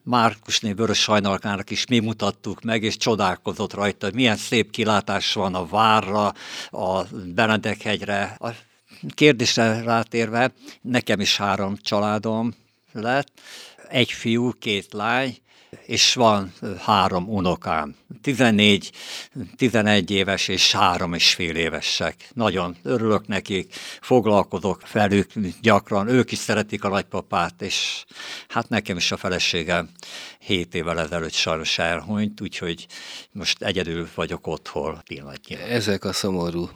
Márkusné 0.02 0.72
Vörös 0.72 1.00
Sajnalkának 1.00 1.70
is 1.70 1.86
mi 1.86 1.98
mutattuk 1.98 2.62
meg, 2.62 2.82
és 2.82 2.96
csodálkozott 2.96 3.74
rajta, 3.74 4.06
hogy 4.06 4.14
milyen 4.14 4.36
szép 4.36 4.70
kilátás 4.70 5.32
van 5.32 5.54
a 5.54 5.66
várra, 5.66 6.34
a 6.70 7.02
Benedekhegyre. 7.34 8.36
A 8.38 8.48
kérdésre 9.14 9.82
rátérve, 9.82 10.52
nekem 10.80 11.20
is 11.20 11.36
három 11.36 11.76
családom 11.76 12.54
lett, 12.92 13.28
egy 13.88 14.12
fiú, 14.12 14.52
két 14.58 14.92
lány, 14.92 15.36
és 15.86 16.14
van 16.14 16.52
három 16.78 17.28
unokám, 17.28 17.94
14, 18.22 18.90
11 19.56 20.10
éves 20.10 20.48
és 20.48 20.72
három 20.72 21.14
és 21.14 21.34
fél 21.34 21.56
évesek. 21.56 22.30
Nagyon 22.34 22.76
örülök 22.82 23.26
nekik, 23.26 23.74
foglalkozok 24.00 24.92
velük 24.92 25.32
gyakran, 25.60 26.08
ők 26.08 26.32
is 26.32 26.38
szeretik 26.38 26.84
a 26.84 26.88
nagypapát, 26.88 27.62
és 27.62 28.04
hát 28.48 28.68
nekem 28.68 28.96
is 28.96 29.12
a 29.12 29.16
feleségem 29.16 29.88
7 30.38 30.74
évvel 30.74 31.00
ezelőtt 31.00 31.32
sajnos 31.32 31.78
elhunyt, 31.78 32.40
úgyhogy 32.40 32.86
most 33.32 33.62
egyedül 33.62 34.08
vagyok 34.14 34.46
otthon 34.46 35.02
pillanatnyilag. 35.06 35.68
Ezek 35.68 36.04
a 36.04 36.12
szomorú 36.12 36.70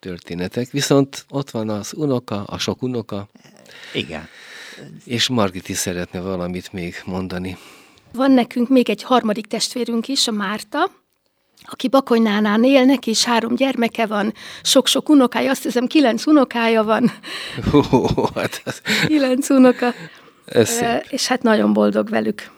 történetek, 0.00 0.70
viszont 0.70 1.24
ott 1.28 1.50
van 1.50 1.68
az 1.68 1.92
unoka, 1.96 2.44
a 2.44 2.58
sok 2.58 2.82
unoka. 2.82 3.28
Igen. 3.92 4.28
És 5.04 5.28
Margit 5.28 5.68
is 5.68 5.76
szeretne 5.76 6.20
valamit 6.20 6.72
még 6.72 6.94
mondani. 7.04 7.56
Van 8.16 8.30
nekünk 8.30 8.68
még 8.68 8.90
egy 8.90 9.02
harmadik 9.02 9.46
testvérünk 9.46 10.08
is, 10.08 10.28
a 10.28 10.32
Márta, 10.32 10.90
aki 11.64 11.88
Bakonynánál 11.88 12.64
él, 12.64 12.84
neki 12.84 13.10
is 13.10 13.24
három 13.24 13.54
gyermeke 13.54 14.06
van, 14.06 14.34
sok-sok 14.62 15.08
unokája, 15.08 15.50
azt 15.50 15.62
hiszem 15.62 15.86
kilenc 15.86 16.26
unokája 16.26 16.82
van. 16.82 17.12
Oh, 17.72 18.34
hát 18.34 18.62
ez... 18.64 18.80
Kilenc 19.06 19.50
unoka. 19.50 19.94
Ez 20.44 20.68
szép. 20.68 21.06
És 21.08 21.26
hát 21.26 21.42
nagyon 21.42 21.72
boldog 21.72 22.08
velük. 22.08 22.50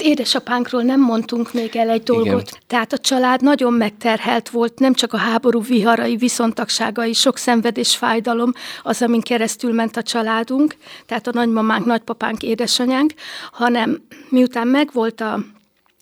Édesapánkról 0.00 0.82
nem 0.82 1.00
mondtunk 1.00 1.52
még 1.52 1.76
el 1.76 1.88
egy 1.88 2.02
dolgot. 2.02 2.48
Igen. 2.48 2.60
Tehát 2.66 2.92
a 2.92 2.98
család 2.98 3.42
nagyon 3.42 3.72
megterhelt 3.72 4.50
volt, 4.50 4.78
nem 4.78 4.94
csak 4.94 5.12
a 5.12 5.16
háború 5.16 5.62
viharai, 5.62 6.16
viszontagságai, 6.16 7.12
sok 7.12 7.36
szenvedés, 7.36 7.96
fájdalom, 7.96 8.52
az, 8.82 9.02
amin 9.02 9.20
keresztül 9.20 9.72
ment 9.72 9.96
a 9.96 10.02
családunk, 10.02 10.76
tehát 11.06 11.26
a 11.26 11.32
nagymamánk, 11.34 11.86
nagypapánk, 11.86 12.42
édesanyánk, 12.42 13.12
hanem 13.52 14.02
miután 14.28 14.66
megvolt 14.66 15.20
a, 15.20 15.38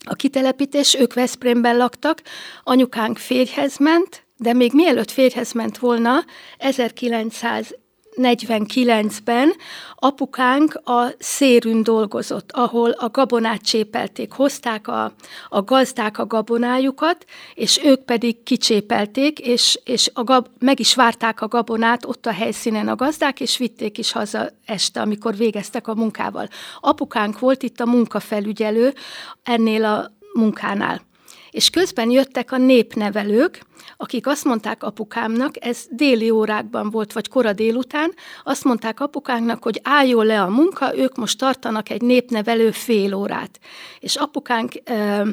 a 0.05 0.15
kitelepítés, 0.15 0.95
ők 0.95 1.15
Veszprémben 1.15 1.77
laktak, 1.77 2.23
anyukánk 2.63 3.19
férjhez 3.19 3.77
ment, 3.79 4.25
de 4.37 4.53
még 4.53 4.73
mielőtt 4.73 5.11
férjhez 5.11 5.53
ment 5.53 5.79
volna, 5.79 6.25
1900 6.59 7.75
49-ben 8.23 9.53
apukánk 9.95 10.81
a 10.85 11.07
szérűn 11.19 11.83
dolgozott, 11.83 12.53
ahol 12.53 12.91
a 12.91 13.09
gabonát 13.09 13.63
csépelték, 13.63 14.33
hozták 14.33 14.89
a, 14.89 15.13
a 15.49 15.63
gazdák 15.63 16.19
a 16.19 16.27
gabonájukat, 16.27 17.25
és 17.55 17.81
ők 17.85 18.05
pedig 18.05 18.43
kicsépelték, 18.43 19.39
és, 19.39 19.81
és 19.85 20.11
a 20.15 20.25
gab, 20.25 20.47
meg 20.59 20.81
is 20.81 20.95
várták 20.95 21.41
a 21.41 21.49
gabonát 21.49 22.05
ott 22.05 22.27
a 22.27 22.33
helyszínen 22.33 22.89
a 22.89 22.97
gazdák, 22.97 23.41
és 23.41 23.59
vitték 23.59 23.99
is 23.99 24.13
haza 24.13 24.49
este, 24.65 25.01
amikor 25.01 25.37
végeztek 25.37 25.89
a 25.89 25.95
munkával. 25.95 26.49
Apukánk 26.81 27.39
volt 27.39 27.63
itt 27.63 27.81
a 27.81 27.87
munkafelügyelő 27.87 28.95
ennél 29.43 29.85
a 29.85 30.11
munkánál. 30.33 31.09
És 31.51 31.71
közben 31.71 32.11
jöttek 32.11 32.53
a 32.53 32.57
népnevelők, 32.57 33.63
akik 33.97 34.27
azt 34.27 34.45
mondták 34.45 34.83
apukámnak, 34.83 35.65
ez 35.65 35.85
déli 35.91 36.31
órákban 36.31 36.91
volt, 36.91 37.13
vagy 37.13 37.29
kora 37.29 37.53
délután, 37.53 38.13
azt 38.45 38.65
mondták 38.65 39.01
apukánknak, 39.01 39.63
hogy 39.63 39.81
álljon 39.85 40.27
le 40.27 40.43
a 40.43 40.49
munka, 40.49 40.97
ők 40.97 41.17
most 41.17 41.39
tartanak 41.39 41.91
egy 41.91 42.03
népnevelő 42.03 42.71
fél 42.71 43.15
órát. 43.15 43.61
És 44.01 44.17
apukánk 44.17 44.73
ö, 44.85 45.29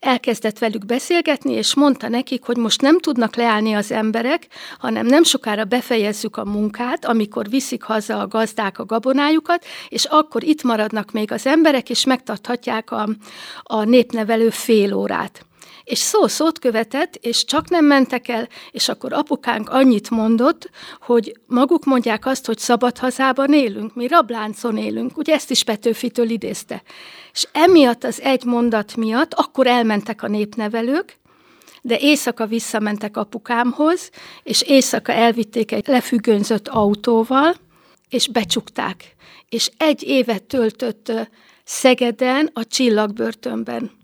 elkezdett 0.00 0.58
velük 0.58 0.86
beszélgetni, 0.86 1.52
és 1.52 1.74
mondta 1.74 2.08
nekik, 2.08 2.42
hogy 2.42 2.56
most 2.56 2.80
nem 2.80 2.98
tudnak 2.98 3.36
leállni 3.36 3.72
az 3.72 3.92
emberek, 3.92 4.46
hanem 4.78 5.06
nem 5.06 5.22
sokára 5.22 5.64
befejezzük 5.64 6.36
a 6.36 6.44
munkát, 6.44 7.04
amikor 7.04 7.48
viszik 7.48 7.82
haza 7.82 8.18
a 8.18 8.28
gazdák 8.28 8.78
a 8.78 8.84
gabonájukat, 8.84 9.64
és 9.88 10.04
akkor 10.04 10.42
itt 10.42 10.62
maradnak 10.62 11.12
még 11.12 11.32
az 11.32 11.46
emberek, 11.46 11.90
és 11.90 12.04
megtarthatják 12.04 12.90
a, 12.90 13.08
a 13.62 13.84
népnevelő 13.84 14.50
fél 14.50 14.94
órát. 14.94 15.44
És 15.90 15.98
szó 15.98 16.26
szót 16.26 16.58
követett, 16.58 17.14
és 17.14 17.44
csak 17.44 17.68
nem 17.68 17.84
mentek 17.84 18.28
el, 18.28 18.48
és 18.70 18.88
akkor 18.88 19.12
apukánk 19.12 19.68
annyit 19.68 20.10
mondott, 20.10 20.70
hogy 21.00 21.38
maguk 21.46 21.84
mondják 21.84 22.26
azt, 22.26 22.46
hogy 22.46 22.58
szabad 22.58 22.98
hazában 22.98 23.52
élünk, 23.52 23.94
mi 23.94 24.06
rabláncon 24.06 24.76
élünk, 24.76 25.16
ugye 25.16 25.34
ezt 25.34 25.50
is 25.50 25.62
Petőfitől 25.62 26.30
idézte. 26.30 26.82
És 27.32 27.46
emiatt 27.52 28.04
az 28.04 28.20
egy 28.20 28.44
mondat 28.44 28.96
miatt 28.96 29.34
akkor 29.34 29.66
elmentek 29.66 30.22
a 30.22 30.28
népnevelők, 30.28 31.18
de 31.82 31.98
éjszaka 31.98 32.46
visszamentek 32.46 33.16
apukámhoz, 33.16 34.10
és 34.42 34.62
éjszaka 34.62 35.12
elvitték 35.12 35.72
egy 35.72 35.86
lefüggönzött 35.86 36.68
autóval, 36.68 37.54
és 38.08 38.28
becsukták. 38.28 39.14
És 39.48 39.70
egy 39.76 40.02
évet 40.02 40.42
töltött 40.42 41.12
Szegeden 41.64 42.50
a 42.52 42.64
csillagbörtönben. 42.64 43.99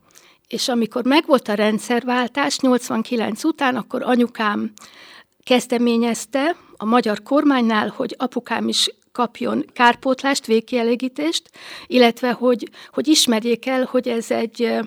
És 0.48 0.68
amikor 0.68 1.04
megvolt 1.04 1.48
a 1.48 1.54
rendszerváltás 1.54 2.58
89 2.58 3.44
után, 3.44 3.76
akkor 3.76 4.02
anyukám 4.02 4.72
kezdeményezte 5.44 6.56
a 6.76 6.84
magyar 6.84 7.22
kormánynál, 7.22 7.88
hogy 7.96 8.14
apukám 8.18 8.68
is 8.68 8.90
kapjon 9.12 9.64
kárpótlást, 9.72 10.46
végkielégítést, 10.46 11.50
illetve 11.86 12.32
hogy, 12.32 12.68
hogy 12.90 13.08
ismerjék 13.08 13.66
el, 13.66 13.88
hogy 13.90 14.08
ez 14.08 14.30
egy... 14.30 14.78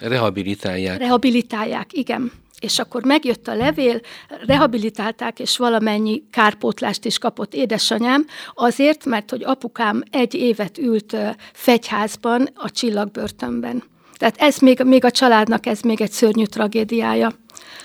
Rehabilitálják. 0.00 0.98
Rehabilitálják, 0.98 1.92
igen. 1.92 2.32
És 2.60 2.78
akkor 2.78 3.04
megjött 3.04 3.48
a 3.48 3.54
levél, 3.54 4.00
rehabilitálták, 4.46 5.38
és 5.38 5.56
valamennyi 5.56 6.22
kárpótlást 6.30 7.04
is 7.04 7.18
kapott 7.18 7.54
édesanyám, 7.54 8.26
azért, 8.54 9.04
mert 9.04 9.30
hogy 9.30 9.44
apukám 9.44 10.02
egy 10.10 10.34
évet 10.34 10.78
ült 10.78 11.16
fegyházban 11.52 12.48
a 12.54 12.70
csillagbörtönben. 12.70 13.82
Tehát 14.18 14.34
ez 14.38 14.58
még, 14.58 14.82
még 14.84 15.04
a 15.04 15.10
családnak 15.10 15.66
ez 15.66 15.80
még 15.80 16.00
egy 16.00 16.10
szörnyű 16.10 16.44
tragédiája, 16.44 17.32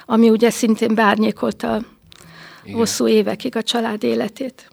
ami 0.05 0.29
ugye 0.29 0.49
szintén 0.49 0.95
bárnyékolta 0.95 1.81
Igen. 2.63 2.77
hosszú 2.77 3.07
évekig 3.07 3.55
a 3.55 3.63
család 3.63 4.03
életét. 4.03 4.67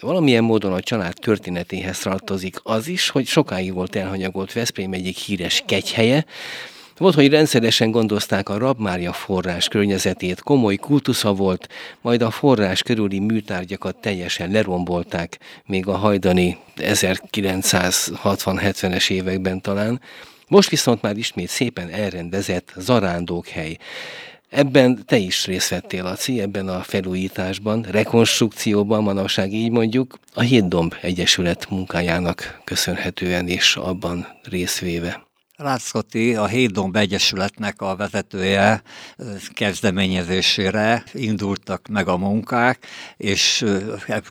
Valamilyen 0.00 0.44
módon 0.44 0.72
a 0.72 0.80
család 0.80 1.14
történetéhez 1.20 1.98
tartozik 1.98 2.56
az 2.62 2.88
is, 2.88 3.08
hogy 3.08 3.26
sokáig 3.26 3.72
volt 3.72 3.96
elhanyagolt 3.96 4.52
Veszprém 4.52 4.92
egyik 4.92 5.16
híres 5.16 5.62
kegyhelye, 5.66 6.24
Volt, 6.98 7.14
hogy 7.14 7.28
rendszeresen 7.28 7.90
gondozták 7.90 8.48
a 8.48 8.58
Rabmária 8.58 9.12
forrás 9.12 9.68
környezetét, 9.68 10.40
komoly 10.40 10.76
kultusza 10.76 11.32
volt, 11.32 11.68
majd 12.00 12.22
a 12.22 12.30
forrás 12.30 12.82
körüli 12.82 13.18
műtárgyakat 13.18 13.96
teljesen 13.96 14.50
lerombolták, 14.50 15.38
még 15.66 15.86
a 15.86 15.96
hajdani 15.96 16.58
1960-70-es 16.76 19.10
években 19.10 19.60
talán. 19.60 20.00
Most 20.48 20.68
viszont 20.68 21.02
már 21.02 21.16
ismét 21.16 21.48
szépen 21.48 21.88
elrendezett 21.88 22.72
zarándókhely. 22.76 23.76
Ebben 24.48 25.02
te 25.06 25.16
is 25.16 25.46
részt 25.46 25.68
vettél, 25.68 26.02
Laci, 26.02 26.40
ebben 26.40 26.68
a 26.68 26.80
felújításban, 26.80 27.82
rekonstrukcióban, 27.82 29.02
manapság 29.02 29.52
így 29.52 29.70
mondjuk, 29.70 30.18
a 30.34 30.40
Hétdomb 30.40 30.94
Egyesület 31.00 31.70
munkájának 31.70 32.60
köszönhetően 32.64 33.48
és 33.48 33.76
abban 33.76 34.26
részvéve. 34.42 35.25
Ráczkoti, 35.56 36.34
a 36.34 36.46
Hétdomb 36.46 36.96
Egyesületnek 36.96 37.80
a 37.80 37.96
vezetője 37.96 38.82
kezdeményezésére 39.52 41.04
indultak 41.12 41.88
meg 41.88 42.08
a 42.08 42.16
munkák, 42.16 42.86
és 43.16 43.64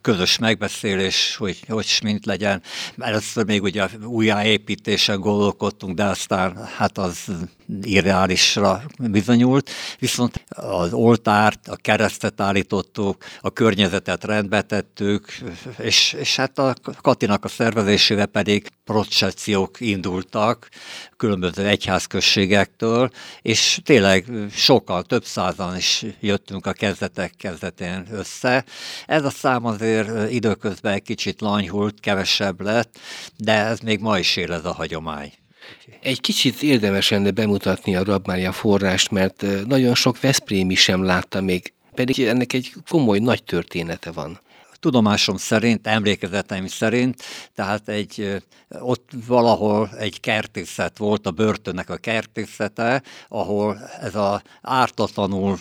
közös 0.02 0.38
megbeszélés, 0.38 1.36
hogy 1.36 1.64
hogy 1.68 2.00
mint 2.04 2.26
legyen. 2.26 2.62
Először 2.98 3.46
még 3.46 3.64
ugye 3.64 3.88
újjáépítésen 4.04 5.20
gondolkodtunk, 5.20 5.96
de 5.96 6.04
aztán 6.04 6.66
hát 6.78 6.98
az 6.98 7.32
irreálisra 7.82 8.84
bizonyult, 8.98 9.70
viszont 10.00 10.44
az 10.50 10.94
oltárt, 10.94 11.68
a 11.68 11.76
keresztet 11.76 12.42
állítottuk, 12.42 13.24
a 13.42 13.50
környezetet 13.50 14.24
rendbe 14.24 14.62
tettük, 14.62 15.32
és, 15.78 16.16
és 16.20 16.36
hát 16.36 16.60
a 16.60 16.76
Katinak 17.02 17.44
a 17.44 17.48
szervezésével 17.48 18.26
pedig 18.26 18.68
procesziók 18.86 19.80
indultak 19.80 20.70
különböző 21.18 21.68
egyházközségektől, 21.68 23.10
és 23.42 23.80
tényleg 23.84 24.26
sokkal, 24.52 25.04
több 25.04 25.26
százan 25.26 25.78
is 25.78 26.06
jöttünk 26.20 26.66
a 26.66 26.74
kezdetek 26.74 27.34
kezdetén 27.38 28.08
össze. 28.12 28.66
Ez 29.06 29.26
a 29.26 29.30
szám 29.30 29.66
azért 29.66 30.32
időközben 30.32 30.94
egy 30.94 31.04
kicsit 31.04 31.42
lanyhult, 31.42 32.00
kevesebb 32.00 32.62
lett, 32.62 33.00
de 33.38 33.54
ez 33.54 33.80
még 33.80 34.00
ma 34.00 34.20
is 34.20 34.36
él 34.36 34.54
ez 34.54 34.66
a 34.66 34.74
hagyomány. 34.74 35.34
Egy 36.02 36.22
kicsit 36.22 36.62
érdemes 36.62 37.10
lenne 37.10 37.32
bemutatni 37.32 37.96
a 37.96 38.04
Rabmária 38.04 38.52
forrást, 38.52 39.12
mert 39.12 39.46
nagyon 39.68 39.96
sok 39.96 40.20
Veszprémi 40.20 40.76
sem 40.76 41.04
látta 41.04 41.42
még, 41.42 41.74
pedig 41.94 42.20
ennek 42.20 42.54
egy 42.54 42.74
komoly 42.90 43.20
nagy 43.20 43.44
története 43.44 44.12
van 44.12 44.40
tudomásom 44.86 45.38
szerint, 45.38 45.88
emlékezeteim 45.88 46.68
szerint, 46.68 47.24
tehát 47.56 47.90
egy, 47.90 48.42
ott 48.80 49.10
valahol 49.28 49.90
egy 50.00 50.20
kertészet 50.20 50.98
volt, 50.98 51.28
a 51.28 51.32
börtönnek 51.32 51.90
a 51.90 51.98
kertészete, 51.98 53.04
ahol 53.28 53.78
ez 54.02 54.16
a 54.16 54.42
ártatlanul 54.62 55.58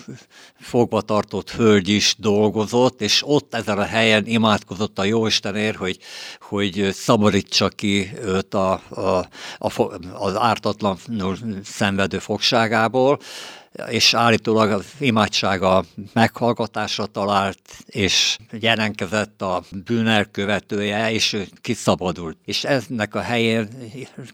fogva 0.61 1.01
tartott 1.01 1.51
hölgy 1.51 1.89
is 1.89 2.15
dolgozott, 2.19 3.01
és 3.01 3.23
ott 3.27 3.55
ezen 3.55 3.79
a 3.79 3.85
helyen 3.85 4.27
imádkozott 4.27 4.99
a 4.99 5.05
Jóistenért, 5.05 5.77
hogy, 5.77 5.99
hogy 6.41 6.89
szabadítsa 6.93 7.69
ki 7.69 8.11
őt 8.23 8.55
a, 8.55 8.73
a, 8.89 9.27
a, 9.59 9.99
az 10.13 10.37
ártatlanul 10.37 11.37
szenvedő 11.65 12.19
fogságából 12.19 13.19
és 13.89 14.15
állítólag 14.15 14.71
az 14.71 14.85
imádsága 14.99 15.85
meghallgatásra 16.13 17.07
talált, 17.07 17.61
és 17.87 18.39
jelenkezett 18.51 19.43
a 19.43 19.63
bűnelkövetője, 19.85 21.13
és 21.13 21.37
kiszabadult. 21.61 22.37
És 22.45 22.65
ennek 22.65 23.15
a 23.15 23.21
helyén 23.21 23.69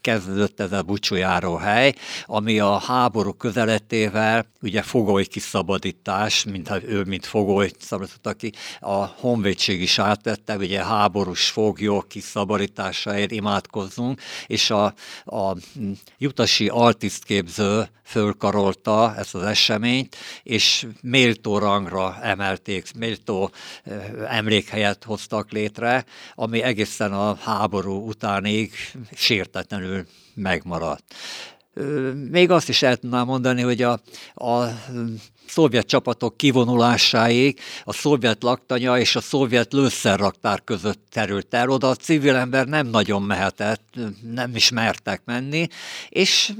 kezdődött 0.00 0.60
ez 0.60 0.72
a 0.72 0.82
bucsójáró 0.82 1.56
hely, 1.56 1.94
ami 2.26 2.58
a 2.58 2.78
háború 2.78 3.32
közeletével, 3.32 4.46
ugye 4.62 4.82
fogoly 4.82 5.24
kiszabadítás, 5.24 6.44
mintha 6.44 6.82
ő, 6.82 7.02
mint 7.02 7.26
fogoly 7.26 7.70
szabadította 7.78 8.32
ki, 8.32 8.52
a 8.80 8.94
honvédség 8.94 9.82
is 9.82 9.98
átvette, 9.98 10.56
ugye 10.56 10.84
háborús 10.84 11.48
foglyok 11.48 12.08
kiszabadításáért 12.08 13.30
imádkozzunk, 13.30 14.20
és 14.46 14.70
a, 14.70 14.94
a 15.24 15.56
jutasi 16.18 16.68
altisztképző 16.68 17.88
fölkarolta 18.10 19.14
ezt 19.16 19.29
az 19.34 19.42
eseményt, 19.42 20.16
és 20.42 20.86
méltó 21.02 21.58
rangra 21.58 22.18
emelték, 22.22 22.94
méltó 22.94 23.50
emlékhelyet 24.28 25.04
hoztak 25.04 25.50
létre, 25.50 26.04
ami 26.34 26.62
egészen 26.62 27.12
a 27.12 27.34
háború 27.34 28.08
utánig 28.08 28.72
sértetlenül 29.14 30.06
megmaradt. 30.34 31.14
Még 32.30 32.50
azt 32.50 32.68
is 32.68 32.82
el 32.82 32.96
tudnám 32.96 33.26
mondani, 33.26 33.62
hogy 33.62 33.82
a, 33.82 34.00
a 34.34 34.64
szovjet 35.50 35.86
csapatok 35.86 36.36
kivonulásáig 36.36 37.60
a 37.84 37.92
szovjet 37.92 38.42
laktanya 38.42 38.98
és 38.98 39.16
a 39.16 39.20
szovjet 39.20 39.72
lőszerraktár 39.72 40.64
között 40.64 41.02
terült 41.10 41.54
el. 41.54 41.68
Oda 41.68 41.88
a 41.88 41.94
civil 41.94 42.36
ember 42.36 42.66
nem 42.66 42.86
nagyon 42.86 43.22
mehetett, 43.22 43.98
nem 44.32 44.56
is 44.56 44.70
mertek 44.70 45.22
menni, 45.24 45.66
és 46.08 46.52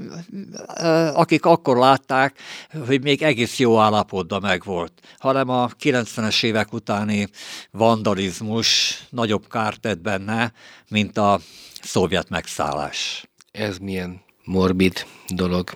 akik 1.13 1.45
akkor 1.45 1.77
látták, 1.77 2.39
hogy 2.87 3.01
még 3.01 3.21
egész 3.21 3.59
jó 3.59 3.79
állapotban 3.79 4.41
megvolt, 4.41 4.93
hanem 5.17 5.49
a 5.49 5.67
90-es 5.67 6.43
évek 6.43 6.73
utáni 6.73 7.27
vandalizmus 7.71 8.99
nagyobb 9.09 9.47
kárt 9.49 9.79
tett 9.79 9.99
benne, 9.99 10.53
mint 10.89 11.17
a 11.17 11.39
szovjet 11.81 12.29
megszállás. 12.29 13.25
Ez 13.51 13.77
milyen 13.77 14.21
morbid 14.51 15.05
dolog. 15.27 15.69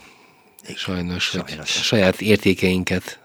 Sajnos, 0.75 1.23
Sajnos. 1.23 1.77
a 1.77 1.81
saját 1.81 2.21
értékeinket 2.21 3.19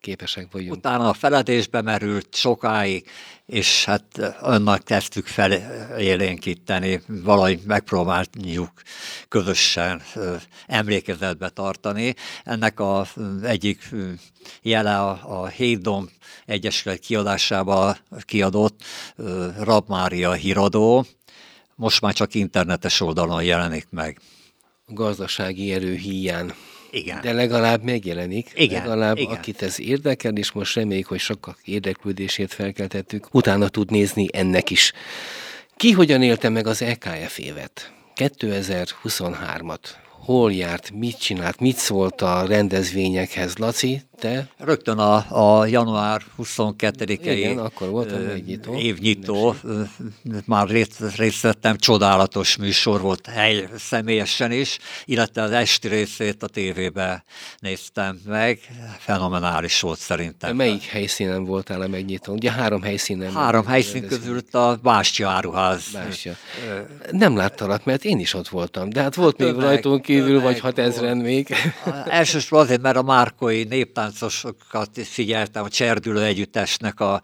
képesek 0.00 0.48
vagyunk. 0.52 0.72
Utána 0.72 1.08
a 1.08 1.12
feledésbe 1.12 1.82
merült 1.82 2.34
sokáig, 2.34 3.10
és 3.46 3.84
hát 3.84 4.18
annak 4.40 4.84
kezdtük 4.84 5.26
felélénkíteni, 5.26 7.00
valahogy 7.06 7.60
megpróbáljuk 7.66 8.70
közösen 9.28 10.02
emlékezetbe 10.66 11.48
tartani. 11.48 12.14
Ennek 12.44 12.80
a 12.80 13.06
egyik 13.42 13.88
jele 14.62 14.98
a, 14.98 15.42
a 15.42 15.46
Hédom 15.46 16.08
Egyesület 16.46 16.98
kiadásába 16.98 17.96
kiadott 18.20 18.82
Rabmária 19.58 20.32
híradó, 20.32 21.06
most 21.74 22.00
már 22.00 22.12
csak 22.12 22.34
internetes 22.34 23.00
oldalon 23.00 23.42
jelenik 23.42 23.86
meg. 23.90 24.20
A 24.86 24.92
gazdasági 24.92 25.72
erő 25.72 25.94
híján 25.94 26.54
igen. 26.94 27.20
De 27.20 27.32
legalább 27.32 27.82
megjelenik. 27.82 28.50
Igen. 28.54 28.82
Legalább 28.82 29.18
Igen. 29.18 29.36
akit 29.36 29.62
ez 29.62 29.80
érdekel, 29.80 30.36
és 30.36 30.52
most 30.52 30.74
reméljük, 30.74 31.06
hogy 31.06 31.18
sokak 31.18 31.58
érdeklődését 31.64 32.52
felkeltettük, 32.52 33.26
utána 33.30 33.68
tud 33.68 33.90
nézni 33.90 34.28
ennek 34.32 34.70
is. 34.70 34.92
Ki 35.76 35.92
hogyan 35.92 36.22
élte 36.22 36.48
meg 36.48 36.66
az 36.66 36.82
EKF 36.82 37.38
évet? 37.38 37.92
2023-at 38.16 39.78
hol 40.24 40.52
járt, 40.52 40.90
mit 40.90 41.18
csinált, 41.18 41.60
mit 41.60 41.76
szólt 41.76 42.20
a 42.20 42.46
rendezvényekhez. 42.46 43.56
Laci, 43.56 44.02
te? 44.18 44.48
Rögtön 44.58 44.98
a, 44.98 45.58
a 45.58 45.66
január 45.66 46.22
22-i 46.38 47.18
Igen, 47.20 47.58
akkor 47.58 47.88
volt 47.88 48.12
a 48.12 48.20
évnyitó. 48.20 48.74
évnyitó. 48.74 49.54
Már 50.46 50.68
részt, 50.68 51.16
részt 51.16 51.40
vettem, 51.40 51.76
csodálatos 51.76 52.56
műsor 52.56 53.00
volt 53.00 53.26
hely 53.26 53.68
személyesen 53.76 54.52
is, 54.52 54.78
illetve 55.04 55.42
az 55.42 55.50
esti 55.50 55.88
részét 55.88 56.42
a 56.42 56.46
tévébe 56.46 57.24
néztem 57.58 58.20
meg. 58.26 58.60
Fenomenális 58.98 59.80
volt 59.80 59.98
szerintem. 59.98 60.56
Melyik 60.56 60.82
helyszínen 60.82 61.44
voltál 61.44 61.80
a 61.80 61.88
megnyitó? 61.88 62.32
Ugye 62.32 62.50
három 62.50 62.82
helyszínen. 62.82 63.32
Három 63.32 63.66
helyszín 63.66 64.06
közül 64.06 64.40
a 64.50 64.74
Bástya 64.74 65.28
áruház. 65.28 65.84
Bástya. 65.92 66.32
Nem 67.10 67.36
láttalak, 67.36 67.84
mert 67.84 68.04
én 68.04 68.18
is 68.18 68.34
ott 68.34 68.48
voltam, 68.48 68.90
de 68.90 69.00
hát 69.02 69.14
volt 69.14 69.38
még 69.38 69.54
rajtunk 69.54 70.02
kívül, 70.02 70.40
vagy 70.40 70.60
hat 70.60 70.78
ezren 70.78 71.16
még. 71.16 71.54
Elsősorban 72.06 72.60
azért, 72.60 72.82
mert 72.82 72.96
a 72.96 73.02
márkoi 73.02 73.64
néptáncosokat 74.04 75.00
figyeltem, 75.02 75.64
a 75.64 75.68
Cserdülő 75.68 76.22
Együttesnek 76.22 77.00
a 77.00 77.22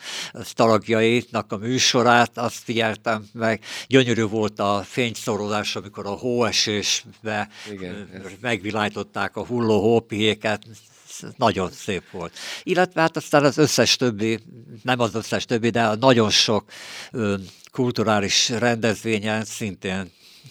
talagjainak 0.53 1.53
a 1.53 1.57
műsorát, 1.57 2.39
azt 2.39 2.63
figyeltem 2.65 3.29
meg. 3.33 3.65
Gyönyörű 3.87 4.23
volt 4.23 4.59
a 4.59 4.83
fényszorolás, 4.87 5.77
amikor 5.77 6.07
a 6.07 6.11
hóesésbe 6.11 7.49
Igen, 7.71 8.09
megvilágították 8.41 9.37
a 9.37 9.47
hulló 9.47 9.81
hópiéket, 9.81 10.63
nagyon 11.37 11.71
szép 11.71 12.11
volt. 12.11 12.39
Illetve 12.63 13.01
hát 13.01 13.17
aztán 13.17 13.45
az 13.45 13.59
összes 13.59 13.97
többi, 13.97 14.39
nem 14.83 15.01
az 15.01 15.15
összes 15.15 15.45
többi, 15.45 15.71
de 15.71 15.95
nagyon 15.95 16.31
sok 16.31 16.65
ö, 17.11 17.35
kulturális 17.73 18.49
rendezvényen 18.49 19.45
szintén 19.45 20.11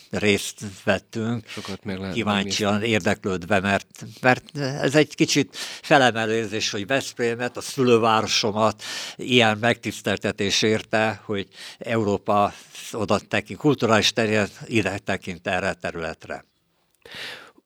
részt 0.09 0.61
vettünk, 0.83 1.47
Sokat 1.47 1.83
meg 1.83 1.99
lehet 1.99 2.13
kíváncsian 2.13 2.83
érdeklődve, 2.83 3.59
mert, 3.59 4.05
mert 4.21 4.57
ez 4.57 4.95
egy 4.95 5.15
kicsit 5.15 5.57
felemelőzés, 5.81 6.69
hogy 6.69 6.87
Veszprémet, 6.87 7.57
a 7.57 7.61
szülővárosomat 7.61 8.83
ilyen 9.15 9.57
megtiszteltetés 9.57 10.61
érte, 10.61 11.21
hogy 11.25 11.47
Európa 11.77 12.53
oda 12.91 13.19
tekint, 13.19 13.59
kulturális 13.59 14.13
terület 14.13 14.51
ide 14.65 14.97
tekint 14.97 15.47
erre 15.47 15.67
a 15.67 15.73
területre. 15.73 16.45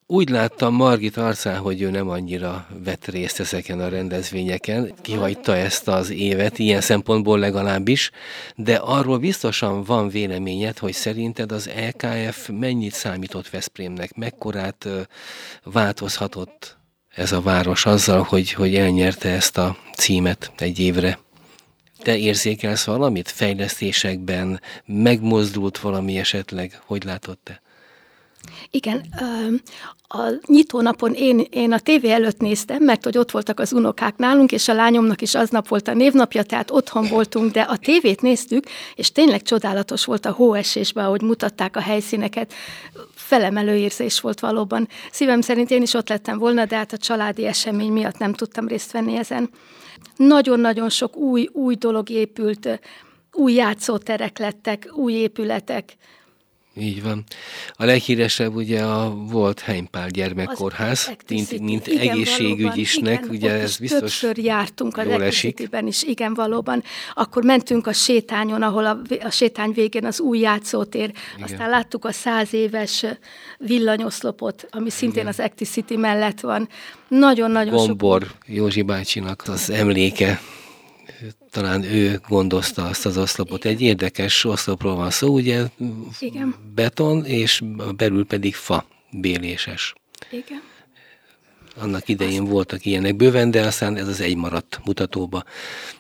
Úgy 0.08 0.30
láttam 0.30 0.74
Margit 0.74 1.18
arcán, 1.18 1.58
hogy 1.58 1.82
ő 1.82 1.90
nem 1.90 2.10
annyira 2.10 2.68
vett 2.84 3.06
részt 3.06 3.40
ezeken 3.40 3.80
a 3.80 3.90
rendezvényeken, 3.90 4.94
kihagyta 5.02 5.56
ezt 5.56 5.88
az 5.88 6.10
évet, 6.10 6.60
ilyen 6.60 6.82
szempontból 6.82 7.40
legalábbis, 7.40 8.12
de 8.56 8.76
arról 8.76 9.18
biztosan 9.18 9.84
van 9.84 10.10
véleményed, 10.10 10.78
hogy 10.78 10.94
szerinted 10.94 11.52
az 11.52 11.70
LKF 11.90 12.50
mennyit 12.52 12.94
számított 12.94 13.50
Veszprémnek, 13.50 14.16
mekkorát 14.16 14.88
változhatott 15.64 16.78
ez 17.16 17.32
a 17.32 17.42
város 17.42 17.86
azzal, 17.86 18.22
hogy, 18.24 18.52
hogy 18.52 18.76
elnyerte 18.76 19.30
ezt 19.30 19.58
a 19.58 19.78
címet 19.96 20.52
egy 20.58 20.80
évre. 20.80 21.20
Te 21.98 22.18
érzékelsz 22.18 22.84
valamit 22.84 23.30
fejlesztésekben? 23.30 24.62
Megmozdult 24.86 25.80
valami 25.80 26.18
esetleg? 26.18 26.82
Hogy 26.86 27.04
látod 27.04 27.38
te? 27.44 27.63
Igen, 28.76 29.04
a 30.08 30.30
nyitónapon 30.46 31.14
én, 31.14 31.46
én 31.50 31.72
a 31.72 31.80
tévé 31.80 32.12
előtt 32.12 32.40
néztem, 32.40 32.84
mert 32.84 33.04
hogy 33.04 33.18
ott 33.18 33.32
voltak 33.32 33.60
az 33.60 33.74
unokák 33.74 34.18
nálunk, 34.18 34.52
és 34.52 34.68
a 34.68 34.74
lányomnak 34.74 35.22
is 35.22 35.36
aznap 35.36 35.68
volt 35.68 35.88
a 35.88 35.94
névnapja, 35.94 36.44
tehát 36.44 36.72
otthon 36.72 37.08
voltunk, 37.08 37.52
de 37.52 37.62
a 37.62 37.78
tévét 37.78 38.22
néztük, 38.22 38.66
és 38.96 39.12
tényleg 39.12 39.42
csodálatos 39.42 40.06
volt 40.06 40.26
a 40.26 40.32
hóesésben, 40.32 41.06
ahogy 41.06 41.22
mutatták 41.22 41.76
a 41.76 41.80
helyszíneket. 41.80 42.54
Felemelő 43.14 43.76
érzés 43.76 44.20
volt 44.20 44.40
valóban. 44.40 44.88
Szívem 45.12 45.42
szerint 45.42 45.72
én 45.72 45.82
is 45.82 45.94
ott 45.94 46.10
lettem 46.10 46.38
volna, 46.38 46.66
de 46.66 46.76
hát 46.76 46.94
a 46.94 46.98
családi 46.98 47.46
esemény 47.46 47.92
miatt 47.92 48.18
nem 48.18 48.34
tudtam 48.34 48.68
részt 48.68 48.92
venni 48.92 49.18
ezen. 49.18 49.50
Nagyon-nagyon 50.16 50.90
sok 50.90 51.16
új, 51.16 51.50
új 51.52 51.76
dolog 51.76 52.10
épült, 52.10 52.80
új 53.32 53.54
játszóterek 53.54 54.40
lettek, 54.40 54.90
új 54.96 55.14
épületek, 55.14 55.98
így 56.76 57.04
van. 57.04 57.24
A 57.72 57.86
leghíresebb 57.86 58.56
ugye 58.56 58.82
a 58.82 59.10
volt 59.10 59.60
Heimpál 59.60 60.10
gyermekkórház, 60.10 61.16
mint, 61.30 61.60
mint 61.60 61.88
igen, 61.88 62.10
egészségügyisnek, 62.10 63.20
igen, 63.20 63.36
ugye 63.36 63.52
ez 63.52 63.78
biztos 63.78 64.00
többször 64.00 64.38
jártunk 64.38 64.98
a 64.98 65.02
Electricity-ben 65.02 65.88
is, 65.88 66.04
igen, 66.04 66.34
valóban. 66.34 66.84
Akkor 67.14 67.44
mentünk 67.44 67.88
a 67.88 67.94
sétányon, 67.94 68.62
ahol 68.62 68.86
a, 68.86 69.00
a 69.24 69.30
sétány 69.30 69.72
végén 69.72 70.06
az 70.06 70.20
új 70.20 70.40
játszótér, 70.40 71.12
igen. 71.36 71.44
aztán 71.44 71.70
láttuk 71.70 72.06
a 72.06 72.12
száz 72.12 72.54
éves 72.54 73.06
villanyoszlopot, 73.58 74.68
ami 74.70 74.90
szintén 74.90 75.22
igen. 75.22 75.28
az 75.28 75.40
Electricity 75.40 75.96
mellett 75.96 76.40
van. 76.40 76.70
Nagyon-nagyon 77.08 77.74
Gombor 77.74 78.22
sok... 78.22 78.38
Józsi 78.46 78.82
bácsinak 78.82 79.44
az 79.48 79.70
emléke 79.70 80.40
talán 81.54 81.84
ő 81.84 82.22
gondozta 82.28 82.86
azt 82.86 83.06
az 83.06 83.18
oszlopot. 83.18 83.66
Egy 83.66 83.82
érdekes 83.82 84.44
oszlopról 84.46 84.96
van 84.96 85.10
szó, 85.10 85.34
ugye 85.34 85.66
Igen. 86.20 86.56
beton, 86.76 87.26
és 87.26 87.62
belül 87.96 88.26
pedig 88.26 88.56
fa, 88.56 88.86
béléses. 89.12 89.94
Igen. 90.32 90.62
Annak 91.76 92.08
idején 92.08 92.42
azt... 92.42 92.52
voltak 92.52 92.86
ilyenek 92.86 93.16
bőven, 93.16 93.52
de 93.52 93.62
aztán 93.62 93.96
ez 93.96 94.08
az 94.08 94.20
egy 94.22 94.36
maradt 94.36 94.80
mutatóba. 94.86 95.44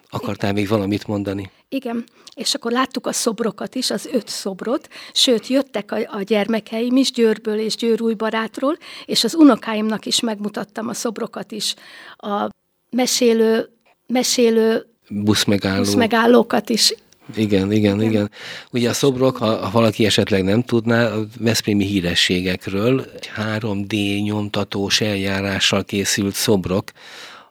Akartál 0.09 0.49
Igen. 0.49 0.61
még 0.61 0.67
valamit 0.67 1.07
mondani? 1.07 1.51
Igen, 1.69 2.03
és 2.35 2.53
akkor 2.53 2.71
láttuk 2.71 3.07
a 3.07 3.11
szobrokat 3.11 3.75
is, 3.75 3.91
az 3.91 4.05
öt 4.05 4.27
szobrot, 4.27 4.87
sőt, 5.13 5.47
jöttek 5.47 5.91
a, 5.91 5.97
a 6.17 6.21
gyermekeim 6.21 6.95
is 6.95 7.11
Győrből 7.11 7.59
és 7.59 7.75
Győrújbarátról, 7.75 8.77
és 9.05 9.23
az 9.23 9.35
unokáimnak 9.35 10.05
is 10.05 10.19
megmutattam 10.19 10.87
a 10.87 10.93
szobrokat 10.93 11.51
is. 11.51 11.75
A 12.17 12.49
mesélő, 12.89 13.69
mesélő 14.07 14.92
buszmegálló. 15.09 15.83
buszmegállókat 15.83 16.69
is. 16.69 16.93
Igen, 17.35 17.71
igen, 17.71 18.01
igen. 18.01 18.31
Ugye 18.71 18.89
a 18.89 18.93
szobrok, 18.93 19.37
ha, 19.37 19.55
ha 19.55 19.71
valaki 19.71 20.05
esetleg 20.05 20.43
nem 20.43 20.63
tudná, 20.63 21.07
a 21.07 21.25
Veszprémi 21.39 21.85
hírességekről 21.85 23.05
egy 23.15 23.29
3D 23.37 24.23
nyomtatós 24.23 25.01
eljárással 25.01 25.83
készült 25.83 26.33
szobrok, 26.33 26.91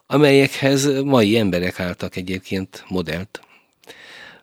amelyekhez 0.07 1.01
mai 1.03 1.37
emberek 1.37 1.79
álltak 1.79 2.15
egyébként 2.15 2.83
modellt. 2.87 3.41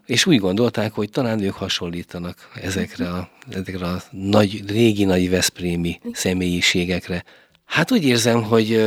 És 0.07 0.27
úgy 0.27 0.39
gondolták, 0.39 0.93
hogy 0.93 1.11
talán 1.11 1.43
ők 1.43 1.55
hasonlítanak 1.55 2.51
ezekre 2.63 3.09
a, 3.09 3.29
ezekre 3.51 3.87
a 3.87 4.03
nagy, 4.11 4.63
régi 4.71 5.05
nagy 5.05 5.31
Veszprémi 5.31 6.01
személyiségekre. 6.13 7.25
Hát 7.65 7.93
úgy 7.93 8.05
érzem, 8.05 8.43
hogy 8.43 8.85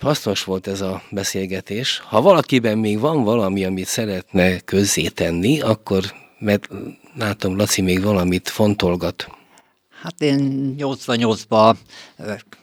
Hasznos 0.00 0.44
volt 0.44 0.66
ez 0.66 0.80
a 0.80 1.02
beszélgetés. 1.10 2.02
Ha 2.08 2.20
valakiben 2.20 2.78
még 2.78 2.98
van 2.98 3.24
valami, 3.24 3.64
amit 3.64 3.86
szeretne 3.86 4.60
közzétenni, 4.60 5.60
akkor, 5.60 6.04
mert 6.38 6.68
látom, 7.18 7.56
Laci 7.56 7.82
még 7.82 8.02
valamit 8.02 8.48
fontolgat. 8.48 9.35
Hát 10.06 10.22
én 10.22 10.74
88-ban 10.78 11.76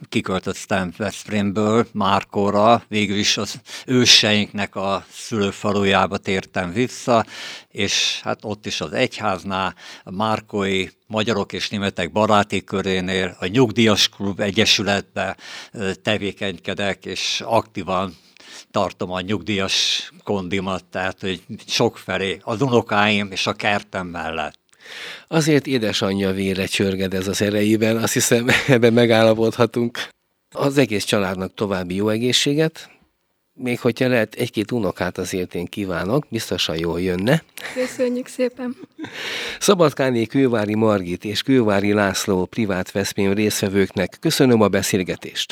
kiköltöztem 0.10 0.94
Veszprémből 0.98 1.88
Márkóra, 1.92 2.84
végül 2.88 3.18
is 3.18 3.38
az 3.38 3.62
őseinknek 3.86 4.76
a 4.76 5.06
szülőfalujába 5.12 6.18
tértem 6.18 6.74
vissza, 6.74 7.26
és 7.68 8.20
hát 8.22 8.40
ott 8.44 8.66
is 8.66 8.82
az 8.82 8.94
egyháznál, 8.94 9.76
a 10.04 10.12
Márkói 10.12 10.88
Magyarok 11.08 11.54
és 11.54 11.70
Németek 11.70 12.12
Baráti 12.12 12.64
Körénél, 12.64 13.38
a 13.40 13.46
Nyugdíjas 13.46 14.10
Klub 14.10 14.40
Egyesületbe 14.40 15.38
tevékenykedek, 16.02 17.06
és 17.06 17.42
aktívan 17.46 18.16
tartom 18.72 19.12
a 19.12 19.22
nyugdíjas 19.22 20.10
kondimat, 20.24 20.86
tehát 20.86 21.22
hogy 21.22 21.44
sokfelé 21.68 22.40
az 22.44 22.62
unokáim 22.62 23.32
és 23.32 23.48
a 23.48 23.54
kertem 23.54 24.08
mellett. 24.08 24.62
Azért 25.28 25.68
édesanyja 25.68 26.32
vére 26.32 26.66
csörged 26.66 27.14
ez 27.14 27.28
az 27.28 27.42
erejében, 27.42 27.98
azt 27.98 28.14
hiszem 28.14 28.48
ebben 28.68 28.94
megállapodhatunk. 28.94 29.98
Az 30.52 30.78
egész 30.78 31.04
családnak 31.04 31.54
további 31.54 31.96
jó 31.96 32.10
egészséget, 32.10 32.90
még 33.54 33.80
hogyha 33.80 34.08
lehet 34.08 34.36
egy-két 34.36 34.72
unokát 34.72 35.18
azért 35.18 35.56
én 35.56 35.66
kívánok, 35.66 36.26
biztosan 36.30 36.78
jól 36.78 37.02
jönne. 37.02 37.44
Köszönjük 37.74 38.28
szépen. 38.28 38.76
Szabadkáné 39.60 40.26
Kővári 40.26 40.76
Margit 40.76 41.26
és 41.26 41.42
Kővári 41.42 41.94
László 41.94 42.46
privát 42.46 42.92
Veszprém 42.92 43.34
részvevőknek 43.34 44.18
köszönöm 44.20 44.62
a 44.62 44.68
beszélgetést. 44.68 45.52